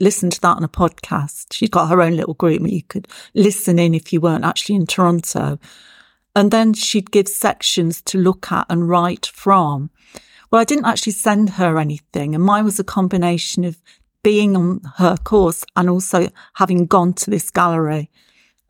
[0.00, 1.52] listen to that on a podcast.
[1.52, 4.76] She's got her own little group where you could listen in if you weren't actually
[4.76, 5.58] in Toronto.
[6.36, 9.90] And then she'd give sections to look at and write from.
[10.50, 12.34] Well, I didn't actually send her anything.
[12.34, 13.80] And mine was a combination of
[14.22, 18.10] being on her course and also having gone to this gallery.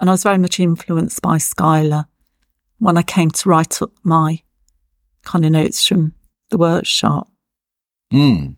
[0.00, 2.06] And I was very much influenced by Schuyler
[2.78, 4.42] when I came to write up my
[5.22, 6.14] kind of notes from
[6.50, 7.28] the workshop.
[8.10, 8.52] Hmm.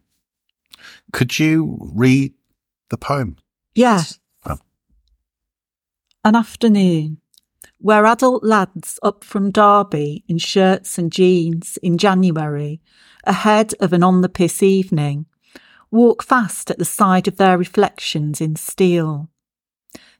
[1.12, 2.34] Could you read
[2.90, 3.36] the poem?
[3.74, 4.02] Yeah.
[4.46, 4.58] Oh.
[6.24, 7.20] An afternoon
[7.78, 12.80] where adult lads up from Derby in shirts and jeans in January,
[13.24, 15.26] ahead of an on the piss evening,
[15.90, 19.28] walk fast at the side of their reflections in steel.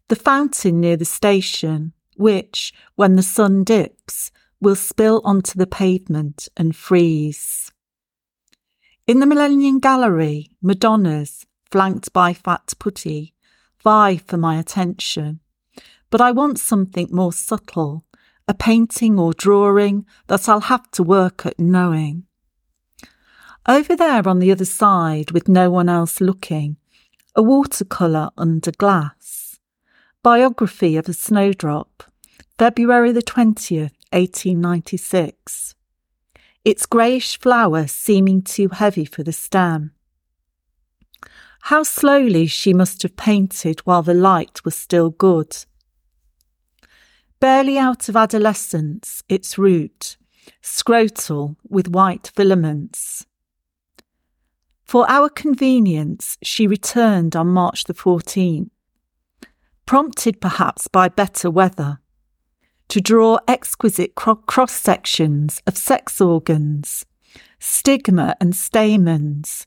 [0.09, 6.49] The fountain near the station, which, when the sun dips, will spill onto the pavement
[6.57, 7.73] and freeze.
[9.07, 13.35] In the Millennium Gallery, Madonnas, flanked by fat putti,
[13.83, 15.41] vie for my attention.
[16.11, 18.05] But I want something more subtle,
[18.47, 22.27] a painting or drawing that I'll have to work at knowing.
[23.69, 26.77] Over there on the other side, with no one else looking,
[27.37, 29.61] a watercolour under glass.
[30.23, 32.05] Biography of a Snowdrop,
[32.59, 35.75] February the 20th, 1896.
[36.65, 39.93] Its greyish flower seeming too heavy for the stem.
[41.65, 45.57] How slowly she must have painted while the light was still good.
[47.41, 50.17] Barely out of adolescence, its root,
[50.63, 53.27] scrotal with white filaments.
[54.91, 58.71] For our convenience, she returned on March the 14th,
[59.87, 62.01] prompted perhaps by better weather,
[62.89, 67.07] to draw exquisite cro- cross sections of sex organs,
[67.61, 69.65] stigma and stamens,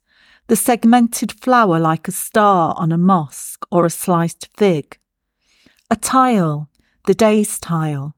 [0.48, 5.00] the segmented flower like a star on a mosque or a sliced fig,
[5.90, 6.70] a tile,
[7.08, 8.14] the day's tile.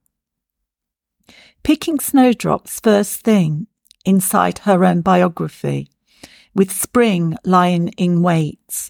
[1.62, 3.68] Picking snowdrops first thing
[4.06, 5.92] inside her own biography,
[6.56, 8.90] with spring lying in wait,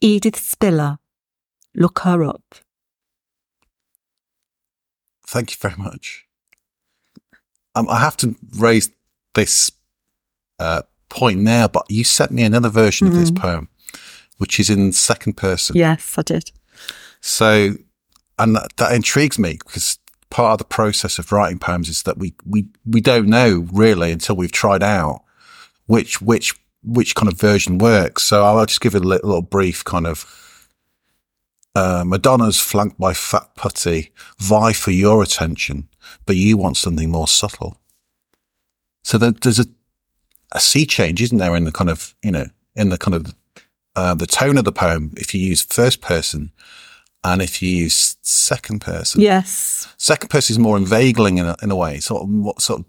[0.00, 0.98] Edith Spiller.
[1.74, 2.56] Look her up.
[5.26, 6.26] Thank you very much.
[7.74, 8.90] Um, I have to raise
[9.34, 9.70] this
[10.58, 13.68] uh, point now, but you sent me another version of this poem,
[14.38, 15.76] which is in second person.
[15.76, 16.52] Yes, I did.
[17.20, 17.74] So,
[18.38, 19.98] and that, that intrigues me because
[20.30, 24.12] part of the process of writing poems is that we, we, we don't know really
[24.12, 25.22] until we've tried out
[25.86, 28.22] which, which, which kind of version works.
[28.22, 30.68] So I'll just give it a little, little brief kind of,
[31.74, 35.88] uh, Madonna's flanked by fat putti vie for your attention,
[36.26, 37.78] but you want something more subtle.
[39.02, 39.66] So there, there's a,
[40.52, 43.34] a sea change, isn't there, in the kind of, you know, in the kind of,
[43.96, 46.52] uh, the tone of the poem if you use first person
[47.22, 49.20] and if you use second person.
[49.20, 49.88] Yes.
[49.96, 52.86] Second person is more inveigling in a, in a way, sort of, what sort of,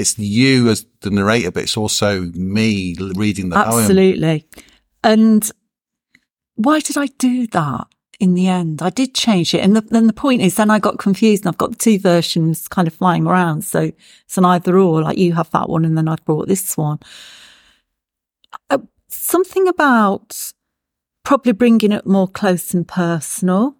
[0.00, 3.80] it's you as the narrator, but it's also me reading the poem.
[3.80, 4.46] Absolutely.
[5.04, 5.50] And
[6.56, 7.86] why did I do that
[8.18, 8.82] in the end?
[8.82, 9.60] I did change it.
[9.60, 11.98] And the, then the point is, then I got confused and I've got the two
[11.98, 13.64] versions kind of flying around.
[13.64, 13.92] So
[14.24, 16.98] it's an either or, like you have that one and then I've brought this one.
[18.68, 20.52] Uh, something about
[21.24, 23.76] probably bringing it more close and personal.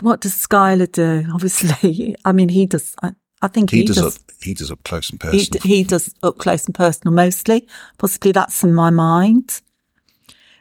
[0.00, 1.24] What does Schuyler do?
[1.32, 2.94] Obviously, I mean, he does.
[3.02, 4.16] I, I think He, he, does, does.
[4.16, 5.44] up, he does up close and personal.
[5.62, 7.68] d- he does up close and personal mostly.
[7.98, 9.60] Possibly that's in my mind.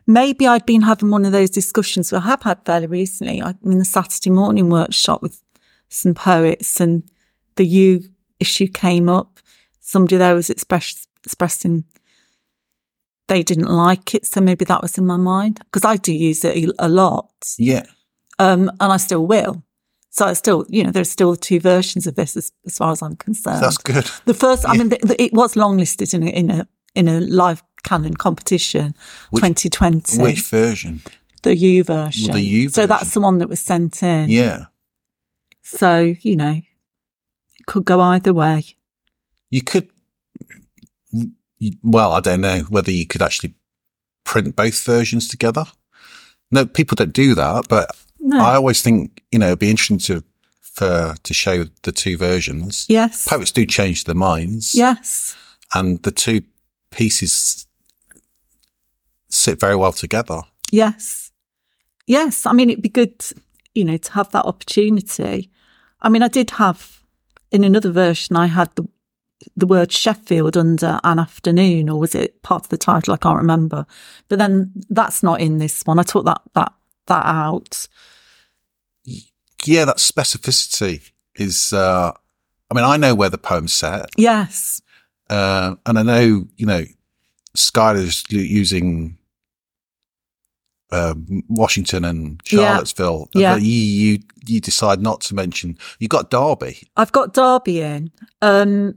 [0.08, 3.42] Maybe I'd been having one of those discussions I have had fairly recently.
[3.42, 5.42] I'm in the Saturday morning workshop with
[5.90, 7.04] some poets and
[7.56, 8.04] the you
[8.40, 9.40] issue came up.
[9.80, 11.86] Somebody there was express, expressing
[13.28, 14.28] they didn't like it.
[14.28, 17.32] So maybe that was in my mind because I do use it a lot.
[17.58, 17.86] yeah.
[18.38, 19.64] Um, and I still will.
[20.16, 23.02] So I still, you know, there's still two versions of this as, as far as
[23.02, 23.62] I'm concerned.
[23.62, 24.10] That's good.
[24.24, 27.20] The first, I mean, the, the, it was longlisted in a, in a in a
[27.20, 28.96] live canon competition,
[29.32, 31.02] Which- 2020, Which version?
[31.44, 32.32] the U version.
[32.32, 32.72] The U version.
[32.72, 34.30] So that's the one that was sent in.
[34.30, 34.68] Yeah.
[35.64, 36.62] So you know,
[37.60, 38.64] it could go either way.
[39.50, 39.90] You could,
[41.84, 43.54] well, I don't know whether you could actually
[44.24, 45.66] print both versions together.
[46.52, 47.90] No, people don't do that, but
[48.26, 48.44] No.
[48.44, 50.24] I always think, you know, it'd be interesting to,
[50.62, 52.86] for, to show the two versions.
[52.90, 53.28] yes.
[53.28, 54.74] Poets do change their minds.
[54.74, 55.38] Yes.
[55.76, 56.42] And the two
[56.90, 57.68] pieces
[59.30, 60.42] sit very well together.
[60.72, 61.32] Yes.
[62.08, 62.48] Yes.
[62.48, 63.24] I mean, it'd be good,
[63.76, 65.52] you know, to have that opportunity.
[66.02, 67.04] I mean, I did have
[67.52, 68.88] in another version, I had the
[69.56, 73.14] the word Sheffield under an afternoon, or was it part of the title?
[73.14, 73.86] I can't remember.
[74.28, 76.00] But then that's not in this one.
[76.00, 76.74] I took that that
[77.08, 77.88] that out.
[79.66, 82.12] Yeah, that specificity is, uh,
[82.70, 84.10] I mean, I know where the poem's set.
[84.18, 84.82] Yes.
[85.30, 86.84] Uh, and I know, you know,
[87.56, 89.18] Schuyler's u- using
[90.92, 92.60] um, Washington and Yeah.
[92.60, 93.30] Charlottesville.
[93.34, 93.56] Yeah.
[93.56, 96.84] But you, you, you decide not to mention, you got Derby.
[96.96, 98.12] I've got Derby in.
[98.42, 98.96] Um,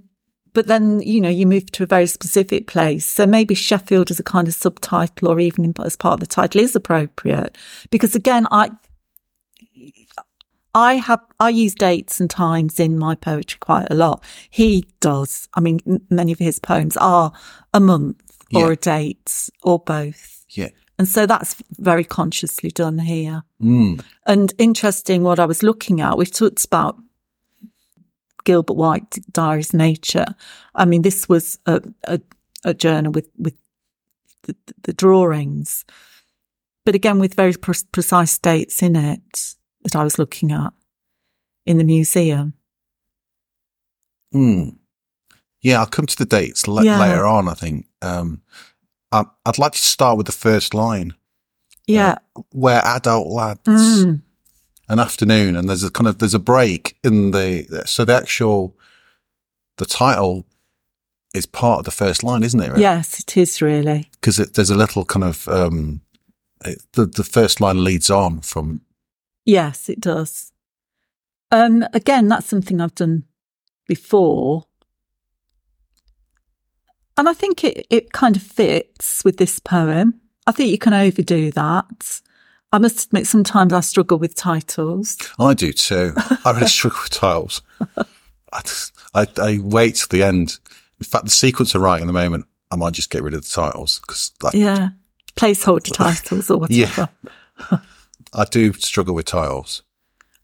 [0.52, 3.06] but then, you know, you move to a very specific place.
[3.06, 6.60] So maybe Sheffield as a kind of subtitle or even as part of the title
[6.60, 7.56] is appropriate.
[7.90, 8.70] Because again, I,
[10.74, 14.22] I have, I use dates and times in my poetry quite a lot.
[14.50, 15.48] He does.
[15.54, 17.32] I mean, many of his poems are
[17.72, 18.22] a month
[18.54, 18.72] or Yeah.
[18.72, 20.44] a date or both.
[20.50, 20.68] Yeah.
[20.98, 23.44] And so that's very consciously done here.
[23.62, 24.02] Mm.
[24.26, 26.98] And interesting what I was looking at, we've talked about
[28.44, 30.26] Gilbert White Diaries Nature.
[30.74, 32.20] I mean, this was a, a,
[32.64, 33.54] a journal with, with
[34.42, 35.84] the, the drawings,
[36.84, 40.72] but again, with very pre- precise dates in it that I was looking at
[41.66, 42.54] in the museum.
[44.34, 44.76] Mm.
[45.60, 47.00] Yeah, I'll come to the dates la- Yeah.
[47.00, 47.86] later on, I think.
[48.02, 48.42] Um,
[49.10, 51.14] I, I'd like to start with the first line
[51.86, 52.16] Yeah.
[52.52, 54.22] where adult lads Mm.
[54.88, 58.76] an afternoon and there's a kind of there's a break in the so the actual
[59.78, 60.44] the title
[61.34, 64.10] is part of the first line isn't it Yes, it is really.
[64.12, 66.00] because there's a little kind of um
[66.64, 68.82] it, the the first line leads on from
[69.48, 70.52] Yes, it does.
[71.50, 73.24] Um, again, that's something I've done
[73.86, 74.66] before.
[77.16, 80.20] And I think it, it kind of fits with this poem.
[80.46, 82.20] I think you can overdo that.
[82.72, 85.16] I must admit, sometimes I struggle with titles.
[85.38, 86.12] I do too
[86.44, 87.62] I really struggle with titles
[88.52, 88.62] I,
[89.14, 90.58] I I wait till the end
[91.00, 93.44] in fact the sequence are right in the moment I might just get rid of
[93.44, 94.90] the titles because like, Yeah.
[95.36, 97.08] Placeholder titles or whatever.
[98.32, 99.82] I do struggle with titles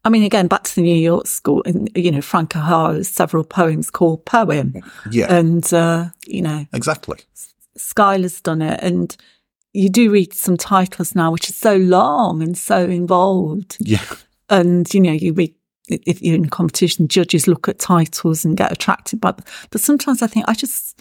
[0.05, 3.09] I mean, again, back to the New York school, and, you know, Frank O'Hara has
[3.09, 4.75] several poems called Poem.
[5.11, 7.21] yeah And, uh, you know, exactly
[7.77, 8.81] Schuyler's done it.
[8.83, 9.17] And
[9.73, 13.79] you do read some titles now, which are so long and so involved.
[13.81, 14.05] Yeah.
[14.51, 15.55] And, you know, you read,
[15.89, 19.45] if you're in a competition, judges look at titles and get attracted by them.
[19.71, 21.01] But sometimes I think I just,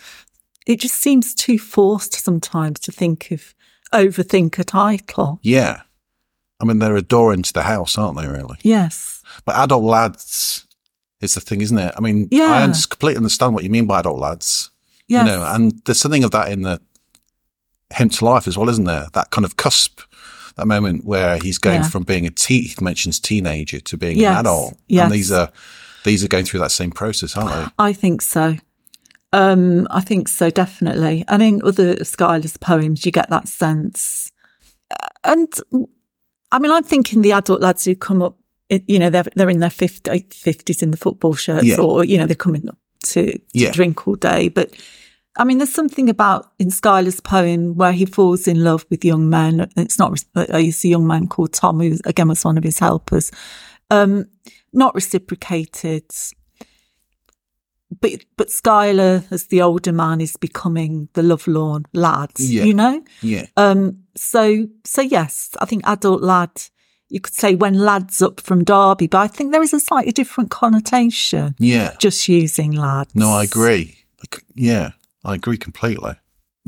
[0.65, 3.53] it just seems too forced sometimes to think of,
[3.93, 5.39] overthink a title.
[5.43, 5.81] Yeah.
[6.63, 8.57] I mean, they're a door into the house, aren't they, really?
[8.63, 9.21] Yes.
[9.43, 10.65] But adult lads
[11.19, 11.93] is the thing, isn't it?
[11.97, 12.53] I mean, Yeah.
[12.53, 14.71] I completely understand what you mean by adult lads.
[15.09, 15.27] Yes.
[15.27, 16.79] You know, and there's something of that in the
[17.93, 19.07] Hymn to Life as well, isn't there?
[19.13, 19.99] That kind of cusp,
[20.55, 21.89] that moment where he's going Yeah.
[21.89, 24.31] from being a teen, he mentions teenager to being Yes.
[24.33, 24.77] an adult.
[24.87, 25.03] Yes.
[25.03, 25.51] And these are,
[26.05, 27.71] these are going through that same process, aren't they?
[27.77, 28.55] I think so.
[29.33, 31.25] Um, I think so, definitely.
[31.27, 34.31] And in other Schuyler's poems, you get that sense.
[34.91, 35.51] Uh, And
[36.53, 38.37] I mean, I'm thinking the adult lads who come up,
[38.69, 41.81] you know, they're, they're in their 50, 50s in the football shirts Yeah.
[41.81, 42.77] or, you know, they're coming up
[43.07, 43.71] to, to Yeah.
[43.71, 44.47] drink all day.
[44.49, 44.71] But
[45.35, 49.29] I mean, there's something about in Schuyler's poem where he falls in love with young
[49.29, 49.67] men.
[49.75, 52.77] It's not, uh, it's a young man called Tom, who again was one of his
[52.79, 53.31] helpers.
[53.89, 54.25] Um,
[54.73, 56.05] not reciprocated
[57.99, 62.31] but but Schuyler, as the older man, is becoming the lovelorn lad.
[62.37, 62.63] Yeah.
[62.63, 63.03] You know.
[63.21, 63.45] Yeah.
[63.57, 64.03] Um.
[64.15, 66.51] So so yes, I think adult lad.
[67.09, 70.11] You could say when lads up from Derby, but I think there is a slightly
[70.11, 71.53] different connotation.
[71.59, 71.95] Yeah.
[71.99, 73.13] Just using lads.
[73.13, 73.99] No, I agree.
[74.55, 74.91] Yeah,
[75.23, 76.11] I agree completely.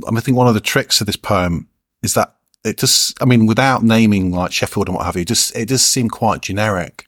[0.05, 1.67] I, mean, I think one of the tricks of this poem
[2.03, 5.55] is that it just, I mean, without naming like Sheffield and what have you, just,
[5.55, 7.07] it does seem quite generic.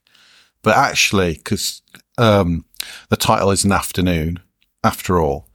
[0.61, 1.81] But actually, because
[2.17, 2.65] um,
[3.09, 4.39] the title is An Afternoon,
[4.83, 5.47] after all,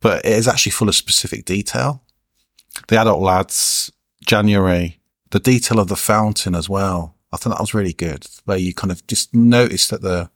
[0.00, 2.02] but it is actually full of specific detail.
[2.88, 3.92] The adult lads,
[4.26, 5.00] January,
[5.30, 7.16] the detail of the fountain as well.
[7.32, 10.30] I think that was really good, where you kind of just notice that the,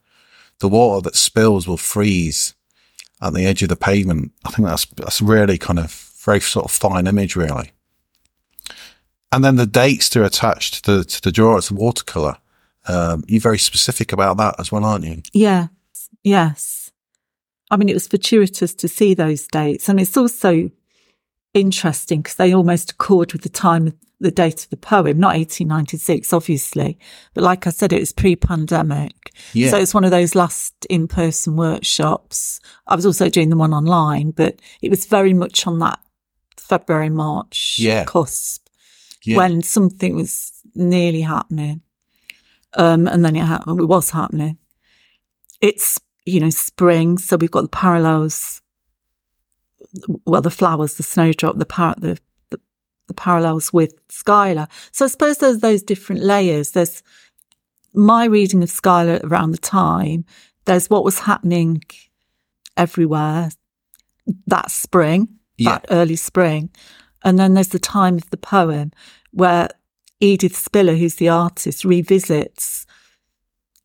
[0.59, 2.55] the water that spills will freeze
[3.21, 4.33] at the edge of the pavement.
[4.45, 5.93] I think that's that's really kind of
[6.25, 7.73] very sort of fine image, really.
[9.31, 12.39] And then the dates that are attached to to the draw, it's watercolor.
[12.87, 15.23] Um, you're very specific about that as well, aren't you?
[16.23, 16.25] Yes.
[16.25, 16.85] Yes.
[17.71, 20.71] I mean, it was fortuitous to see those dates, and it's also
[21.55, 26.33] interesting because they almost accord with the time, the date of the poem, not 1896,
[26.33, 26.99] obviously,
[27.35, 29.33] but like I said, it was pre-pandemic.
[29.53, 29.71] Yeah.
[29.71, 32.59] So it's one of those last in-person workshops.
[32.87, 36.01] I was also doing the one online, but it was very much on that
[36.57, 38.05] February, March Yeah.
[38.05, 38.67] cusp
[39.25, 39.37] Yeah.
[39.37, 41.83] when something was nearly happening.
[42.75, 44.59] Um, and then it happened, it was happening.
[45.61, 47.19] It's, you know, spring.
[47.19, 48.61] So we've got the parallels.
[50.27, 52.19] Well, the flowers, the snowdrop, the par, the,
[52.51, 52.61] the,
[53.07, 54.69] the parallels with Schuyler.
[54.93, 56.73] So I suppose there's those different layers.
[56.73, 57.03] There's
[57.95, 60.25] my reading of Schuyler around the time.
[60.67, 61.83] There's what was happening
[62.77, 63.51] everywhere
[64.47, 65.71] that spring, Yeah.
[65.73, 66.71] that early spring.
[67.25, 68.93] And then there's the time of the poem
[69.33, 69.69] where
[70.21, 72.85] Edith Spiller, who's the artist, revisits.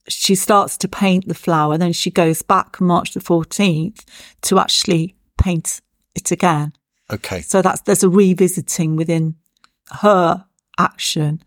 [0.10, 4.04] She starts to paint the flower, then she goes back March the 14th
[4.43, 5.82] to actually paint
[6.16, 6.74] it again.
[7.12, 7.41] Okay.
[7.41, 9.36] So that's, there's a revisiting within
[10.01, 10.45] her
[10.78, 11.41] action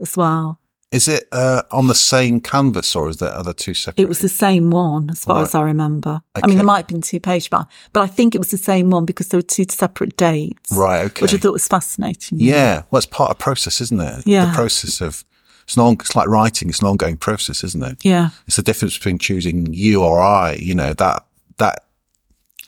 [0.00, 0.60] as well.
[0.90, 4.02] Is it uh, on the same canvas or is there other two separate?
[4.02, 5.42] It was the same one, as far Right.
[5.42, 6.22] as I remember.
[6.34, 8.56] I mean, there might have been two pages, but, but I think it was the
[8.56, 10.72] same one because there were two separate dates.
[10.72, 11.20] Right, okay.
[11.20, 12.38] Which I thought was fascinating.
[12.40, 12.84] Yeah.
[12.90, 14.26] Well, it's part of process, isn't it?
[14.26, 14.46] Yeah.
[14.46, 15.24] The process of,
[15.68, 18.02] it's, an on, it's like writing, it's an ongoing process, isn't it?
[18.02, 18.30] Yeah.
[18.46, 21.26] It's the difference between choosing you or I, you know, that,
[21.58, 21.84] that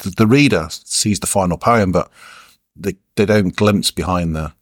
[0.03, 2.11] the, the reader sees the final poem, but
[2.77, 4.53] they, they don't glimpse behind the,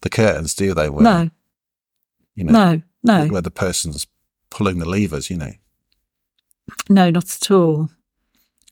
[0.00, 0.88] the curtains, do they?
[0.88, 1.30] Where, No,
[2.34, 4.06] you know, no, no, where the person's
[4.48, 5.52] pulling the levers, you know.
[6.88, 7.90] no, not at all.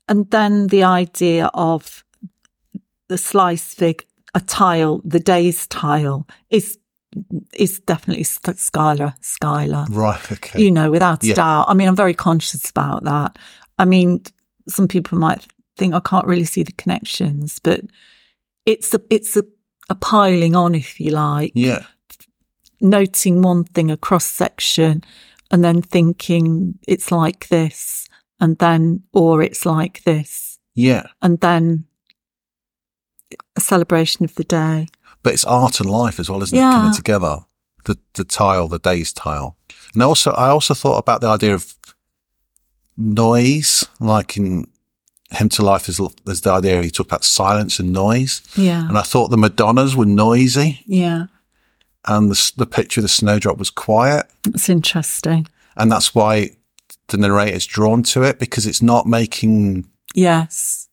[0.09, 2.05] And then the idea of
[3.09, 6.78] the slice fig, a tile, the day's tile is,
[7.54, 9.86] is definitely Sk- Schuyler, Schuyler.
[9.90, 10.32] Right.
[10.32, 10.62] Okay.
[10.62, 11.34] you know, without a Yeah.
[11.34, 11.66] doubt.
[11.68, 13.38] I mean, I'm very conscious about that.
[13.78, 14.22] I mean,
[14.68, 15.46] some people might
[15.76, 17.80] think I can't really see the connections, but
[18.66, 19.44] it's a, it's a,
[19.88, 21.84] a piling on, if you like, yeah.
[22.80, 25.02] noting one thing, a cross section,
[25.50, 28.06] and then thinking it's like this,
[28.40, 31.06] and then, or it's like this, Yeah.
[31.22, 31.84] and then
[33.56, 34.88] a celebration of the day.
[35.29, 36.62] But it's art and life as well, isn't it?
[36.62, 37.41] Coming together.
[37.85, 39.59] The, the tile, the day's tile.
[39.93, 41.74] And also, I also thought about the idea of
[42.97, 44.66] noise, like in
[45.31, 48.41] Hymn to Life is, there's the idea he talked about silence and noise.
[48.57, 48.89] Yeah.
[48.89, 51.26] And I thought the Madonnas were noisy Yeah.
[52.07, 54.26] and the, the picture of the snowdrop was quiet.
[54.47, 55.47] It's interesting.
[55.76, 56.57] And that's why
[57.09, 60.89] the narrator's drawn to it because it's not making, Yes.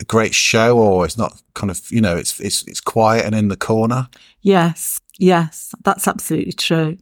[0.00, 3.34] A great show or it's not kind of, you know, it's, it's, it's quiet and
[3.34, 4.08] in the corner.
[4.40, 6.98] Yes, yes, that's absolutely true.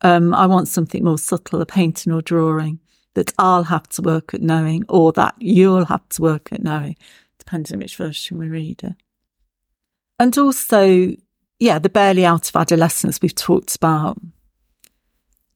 [0.00, 2.80] Um, I want something more subtle, a painting or drawing
[3.14, 6.96] that I'll have to work at knowing or that you'll have to work at knowing,
[7.38, 8.94] depending on which version we read it.
[10.18, 11.14] And also,
[11.58, 14.18] yeah, the barely out of adolescence we've talked about.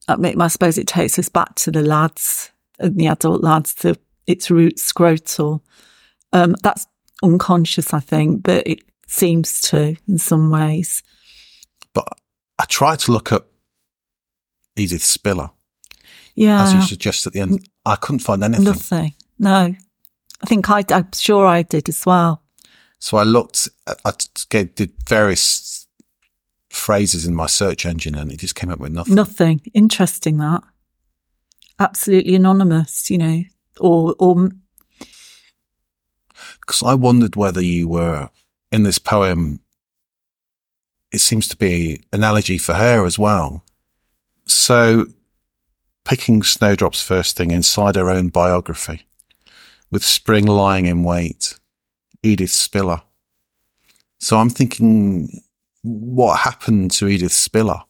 [0.07, 3.95] I, suppose it takes us back to the lads and the adult lads, to
[4.27, 5.61] its root scrotal.
[6.33, 6.87] Um, that's
[7.23, 11.03] unconscious, I think, but it seems to in some ways.
[11.93, 12.07] But
[12.57, 13.43] I tried to look at
[14.75, 15.49] Edith Spiller.
[16.35, 16.63] Yeah.
[16.63, 18.63] As you suggest at the end, I couldn't find anything.
[18.63, 19.13] Nothing.
[19.37, 19.75] No.
[20.43, 22.41] I think I, I'm sure I did as well.
[22.99, 23.67] So I looked,
[24.05, 24.13] I
[24.51, 25.87] did various
[26.69, 29.15] phrases in my search engine and it just came up with nothing.
[29.15, 29.61] Nothing.
[29.73, 30.63] Interesting that.
[31.79, 33.43] Absolutely anonymous, you know,
[33.79, 34.49] or, or.
[36.61, 38.29] Because I wondered whether you were
[38.71, 39.59] in this poem,
[41.11, 43.65] it seems to be analogy for her as well.
[44.45, 45.07] So
[46.05, 49.03] picking Snowdrop's first thing inside her own biography,
[49.89, 51.59] with spring lying in wait,
[52.23, 53.01] Edith Spiller.
[54.19, 55.41] So I'm thinking,
[55.81, 57.81] what happened to Edith Spiller?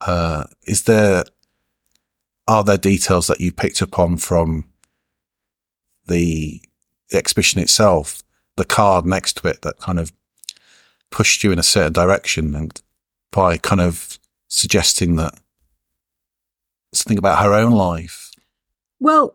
[0.00, 1.24] Uh, is there,
[2.46, 4.64] are there details that you picked up on from
[6.06, 6.62] the
[7.12, 8.22] exhibition itself,
[8.56, 10.12] the card next to it that kind of
[11.10, 12.80] pushed you in a certain direction and
[13.30, 15.34] by kind of suggesting that
[16.92, 18.30] something about her own life?
[18.98, 19.34] Well,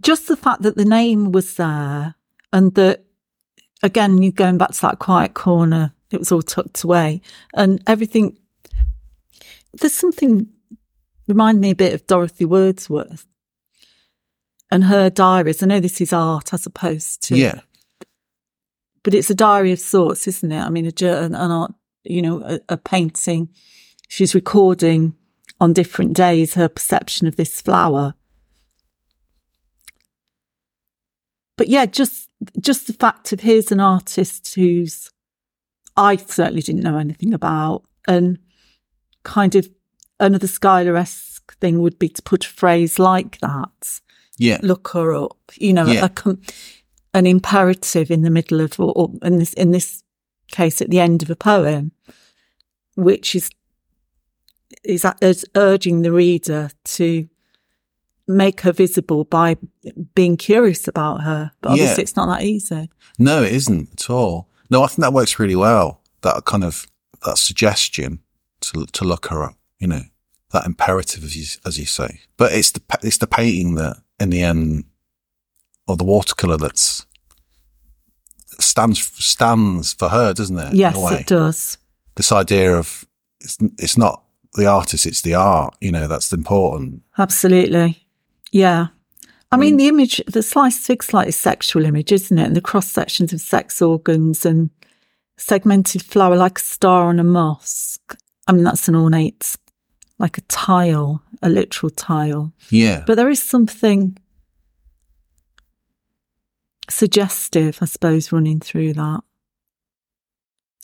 [0.00, 2.16] just the fact that the name was there
[2.52, 3.04] and that,
[3.82, 7.22] again, you're going back to that quiet corner, it was all tucked away
[7.54, 8.36] and everything.
[9.72, 10.48] There's something
[11.26, 13.26] remind me a bit of Dorothy Wordsworth
[14.74, 15.62] and her diaries.
[15.62, 17.60] I know this is art as opposed to yeah,
[19.04, 20.60] but it's a diary of sorts, isn't it?
[20.60, 21.72] I mean, a an art,
[22.02, 23.50] you know, a, a painting
[24.08, 25.14] she's recording
[25.60, 28.14] on different days her perception of this flower.
[31.56, 35.08] But yeah, just just the fact of here's an artist who's
[35.96, 38.38] I certainly didn't know anything about, and
[39.22, 39.68] kind of
[40.18, 44.00] another Schuyler esque thing would be to put a phrase like that.
[44.38, 45.36] Yeah, look her up.
[45.56, 46.08] You know, yeah.
[46.24, 46.40] a, um,
[47.12, 50.02] an imperative in the middle of, or, or in this in this
[50.50, 51.92] case, at the end of a poem,
[52.96, 53.50] which is
[54.82, 57.28] is, is urging the reader to
[58.26, 59.56] make her visible by
[60.14, 61.52] being curious about her.
[61.60, 62.02] But obviously, Yeah.
[62.02, 62.90] it's not that easy.
[63.18, 64.48] no, it isn't at all.
[64.70, 66.00] No, I think that works really well.
[66.22, 66.86] That kind of
[67.24, 68.20] that suggestion
[68.62, 69.54] to to look her up.
[69.78, 70.02] You know,
[70.54, 72.20] that imperative, as you as you say.
[72.38, 74.84] But it's the it's the painting that, in the end,
[75.86, 77.04] or the watercolor that's
[78.58, 80.74] stands stands for her, doesn't it?
[80.74, 81.76] Yes, it does.
[82.14, 83.04] This idea of
[83.40, 84.22] it's it's not
[84.54, 85.76] the artist, it's the art.
[85.80, 87.02] You know, that's important.
[87.18, 88.06] Absolutely.
[88.50, 88.86] Yeah.
[89.52, 92.44] I mean, the image, the sliced fig light is sexual image, isn't it?
[92.44, 94.70] And the cross sections of sex organs and
[95.36, 98.16] segmented flower like a star on a mosque.
[98.48, 99.56] I mean, that's an ornate,
[100.18, 102.52] like a tile, a literal tile.
[102.70, 104.16] Yeah, But there is something
[106.88, 109.20] suggestive, I suppose, running through that.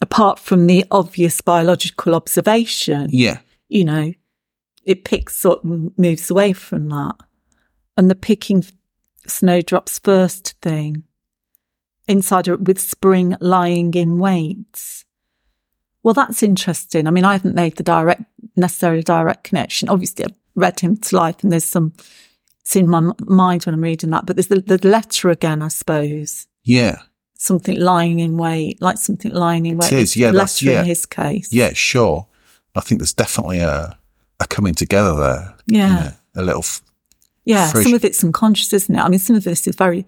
[0.02, 4.14] Apart from the obvious biological observation, yeah, you know,
[4.84, 7.16] it picks up and moves away from that.
[7.96, 8.64] And the picking
[9.26, 11.04] snowdrops first thing
[12.08, 15.04] inside with spring lying in wait.
[16.02, 17.06] Well, that's interesting.
[17.06, 18.22] I mean, I haven't made the direct,
[18.60, 19.88] necessarily a direct connection.
[19.88, 21.92] Obviously, I've read Hymn to Life and there's some,
[22.60, 25.68] it's in my mind when I'm reading that, but there's the, the letter again, I
[25.68, 26.46] suppose.
[26.64, 26.98] yeah,
[27.34, 29.90] Something lying in wait, like something lying in wait.
[29.92, 30.80] is, yeah, Letter yeah.
[30.80, 31.50] in his case.
[31.52, 31.72] yeah.
[31.72, 32.26] Sure.
[32.74, 33.96] I think there's definitely a
[34.40, 35.54] a coming together there.
[35.66, 36.12] Yeah.
[36.36, 36.60] a little.
[36.60, 36.82] F-
[37.46, 39.00] Yeah, some of it's unconscious, isn't it?
[39.00, 40.06] I mean, some of this is very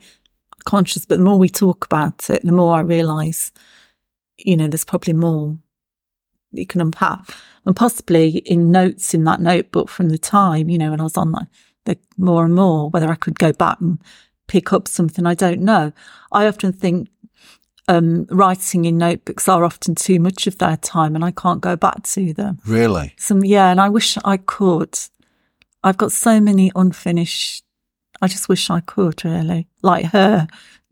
[0.66, 3.50] conscious, but the more we talk about it, the more I realise,
[4.36, 5.56] you know, there's probably more
[6.52, 7.30] you can unpack.
[7.64, 11.16] And possibly in notes in that notebook from the time, you know, when I was
[11.16, 11.46] on that,
[11.84, 13.98] the more and more, whether I could go back and
[14.48, 15.92] pick up something, I don't know.
[16.32, 17.08] I often think
[17.88, 21.76] um, writing in notebooks are often too much of their time and I can't go
[21.76, 22.58] back to them.
[22.66, 23.14] Really.
[23.16, 24.98] some yeah and i wish i could.
[25.82, 27.64] I've got so many unfinished
[28.20, 29.68] i just wish i could really.
[29.82, 30.46] Like her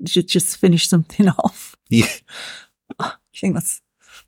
[0.06, 1.76] should just finish something off.
[1.88, 2.06] Yeah,
[2.98, 3.80] i think that's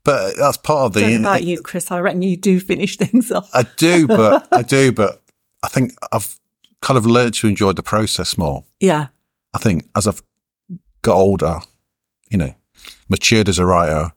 [0.04, 1.00] but that's part of the.
[1.00, 4.62] don't about you chris i reckon you do finish things off I do, but I
[4.62, 5.22] do, but
[5.62, 6.38] I think I've
[6.80, 8.64] kind of learned to enjoy the process more.
[8.80, 9.08] yeah
[9.54, 10.22] I think as I've
[11.02, 11.60] got older,
[12.30, 12.54] you know,
[13.08, 14.12] matured as a writer,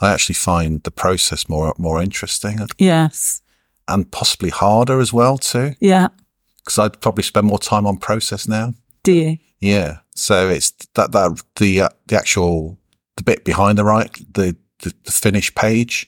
[0.00, 3.42] I actually find the process more more interesting Yes.
[3.86, 6.08] and possibly harder as well too, Yeah.
[6.58, 8.72] because I'd probably spend more time on process now.
[9.02, 9.38] Do you?
[9.60, 12.78] Yeah, so it's that that the uh, the actual
[13.16, 16.06] the bit behind the right the the, the finished page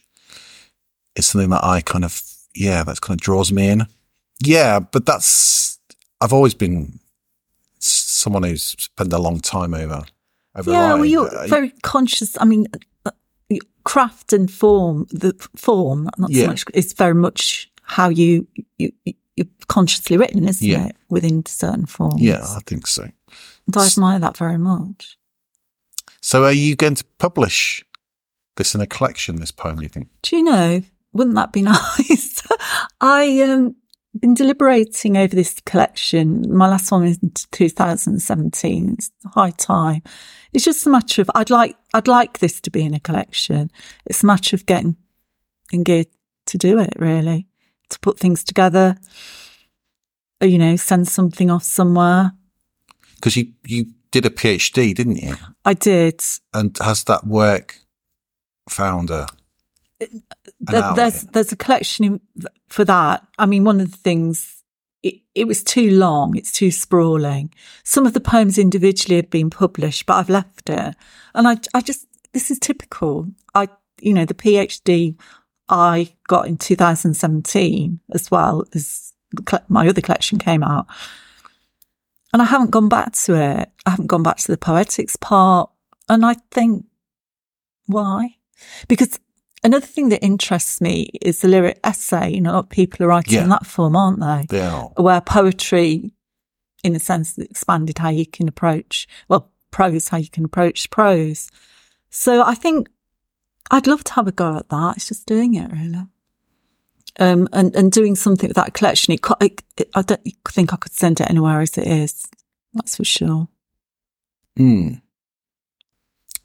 [1.17, 2.23] is something that I kind of
[2.55, 3.87] yeah that kind of draws me in.
[4.43, 5.79] Yeah, but that's
[6.21, 6.99] I've always been
[7.79, 10.05] someone who's spent a long time over
[10.55, 10.95] over Yeah.
[10.95, 12.37] Well, you're Uh, very conscious.
[12.41, 12.67] I mean,
[13.07, 13.11] uh,
[13.85, 16.43] craft and form, the form, not Yeah.
[16.45, 18.47] so much, it's very much how you,
[18.79, 18.93] you,
[19.37, 20.87] you're consciously written, isn't Yeah.
[20.89, 20.97] it?
[21.09, 22.21] Within certain forms.
[22.21, 23.03] yeah, I think so.
[23.67, 25.17] And I admire that very much.
[26.21, 27.85] So, are you going to publish
[28.61, 29.37] this in a collection?
[29.37, 30.09] This poem, do you think?
[30.23, 30.83] Do you know?
[31.13, 32.43] Wouldn't that be nice?
[33.01, 33.75] I um
[34.19, 36.45] been deliberating over this collection.
[36.55, 38.95] My last one was in 2017.
[38.95, 40.03] It's high time.
[40.53, 43.71] It's just a matter of I'd like I'd like this to be in a collection.
[44.07, 44.97] It's a matter of getting
[45.73, 46.05] in gear
[46.47, 46.93] to do it.
[46.97, 47.47] Really,
[47.89, 48.97] to put things together.
[50.41, 52.33] You know, send something off somewhere.
[53.15, 55.37] Because you you did a PhD, didn't you?
[55.65, 56.23] I did.
[56.53, 57.79] And has that work
[58.71, 59.27] found uh,
[60.01, 60.07] a
[60.61, 62.21] There- there's there's a collection in,
[62.69, 63.27] for that.
[63.39, 64.63] I mean, one of the things
[65.03, 66.37] it, it was too long.
[66.37, 67.53] It's too sprawling.
[67.85, 70.95] Some of the poems individually had been published, but I've left it,
[71.35, 73.27] and I I just this is typical.
[73.55, 73.69] I
[74.01, 75.17] you know the PhD
[75.69, 79.13] I got in 2017 as well as
[79.69, 80.87] my other collection came out,
[82.33, 83.71] and I haven't gone back to it.
[83.87, 85.71] I haven't gone back to the poetics part,
[86.09, 86.85] and I think
[87.87, 88.37] why?
[88.89, 89.19] Because
[89.65, 92.35] another thing that interests me is the lyric essay.
[92.35, 93.45] You know, a lot of people are writing Yeah.
[93.45, 94.47] in that form, aren't they?
[94.59, 94.91] They are.
[94.97, 96.13] Where poetry,
[96.83, 101.51] in a sense, expanded how you can approach, well, prose, how you can approach prose.
[102.11, 102.89] So I think
[103.71, 104.97] I'd love to have a go at that.
[104.97, 106.07] It's just doing it really.
[107.19, 109.13] Um, and, and doing something with that collection.
[109.13, 112.27] It, it, it, I don't think I could send it anywhere as it is.
[112.73, 113.49] That's for sure.
[114.57, 114.95] Hmm.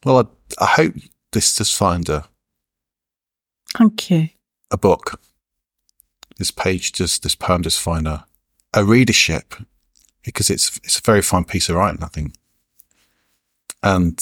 [0.04, 0.94] Well, I, I hope
[1.36, 2.26] this does find a,
[3.78, 4.30] Thank you.
[4.72, 5.20] a book.
[6.38, 8.26] This page does, this poem does find a,
[8.74, 9.54] a readership
[10.24, 12.34] because it's, it's a very fine piece of writing, I think.
[13.84, 14.18] And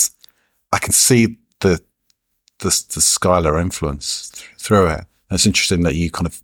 [0.72, 1.82] I can see the,
[2.60, 5.00] the, the Schuyler influence th- through it.
[5.30, 6.42] And it's interesting that you kind of,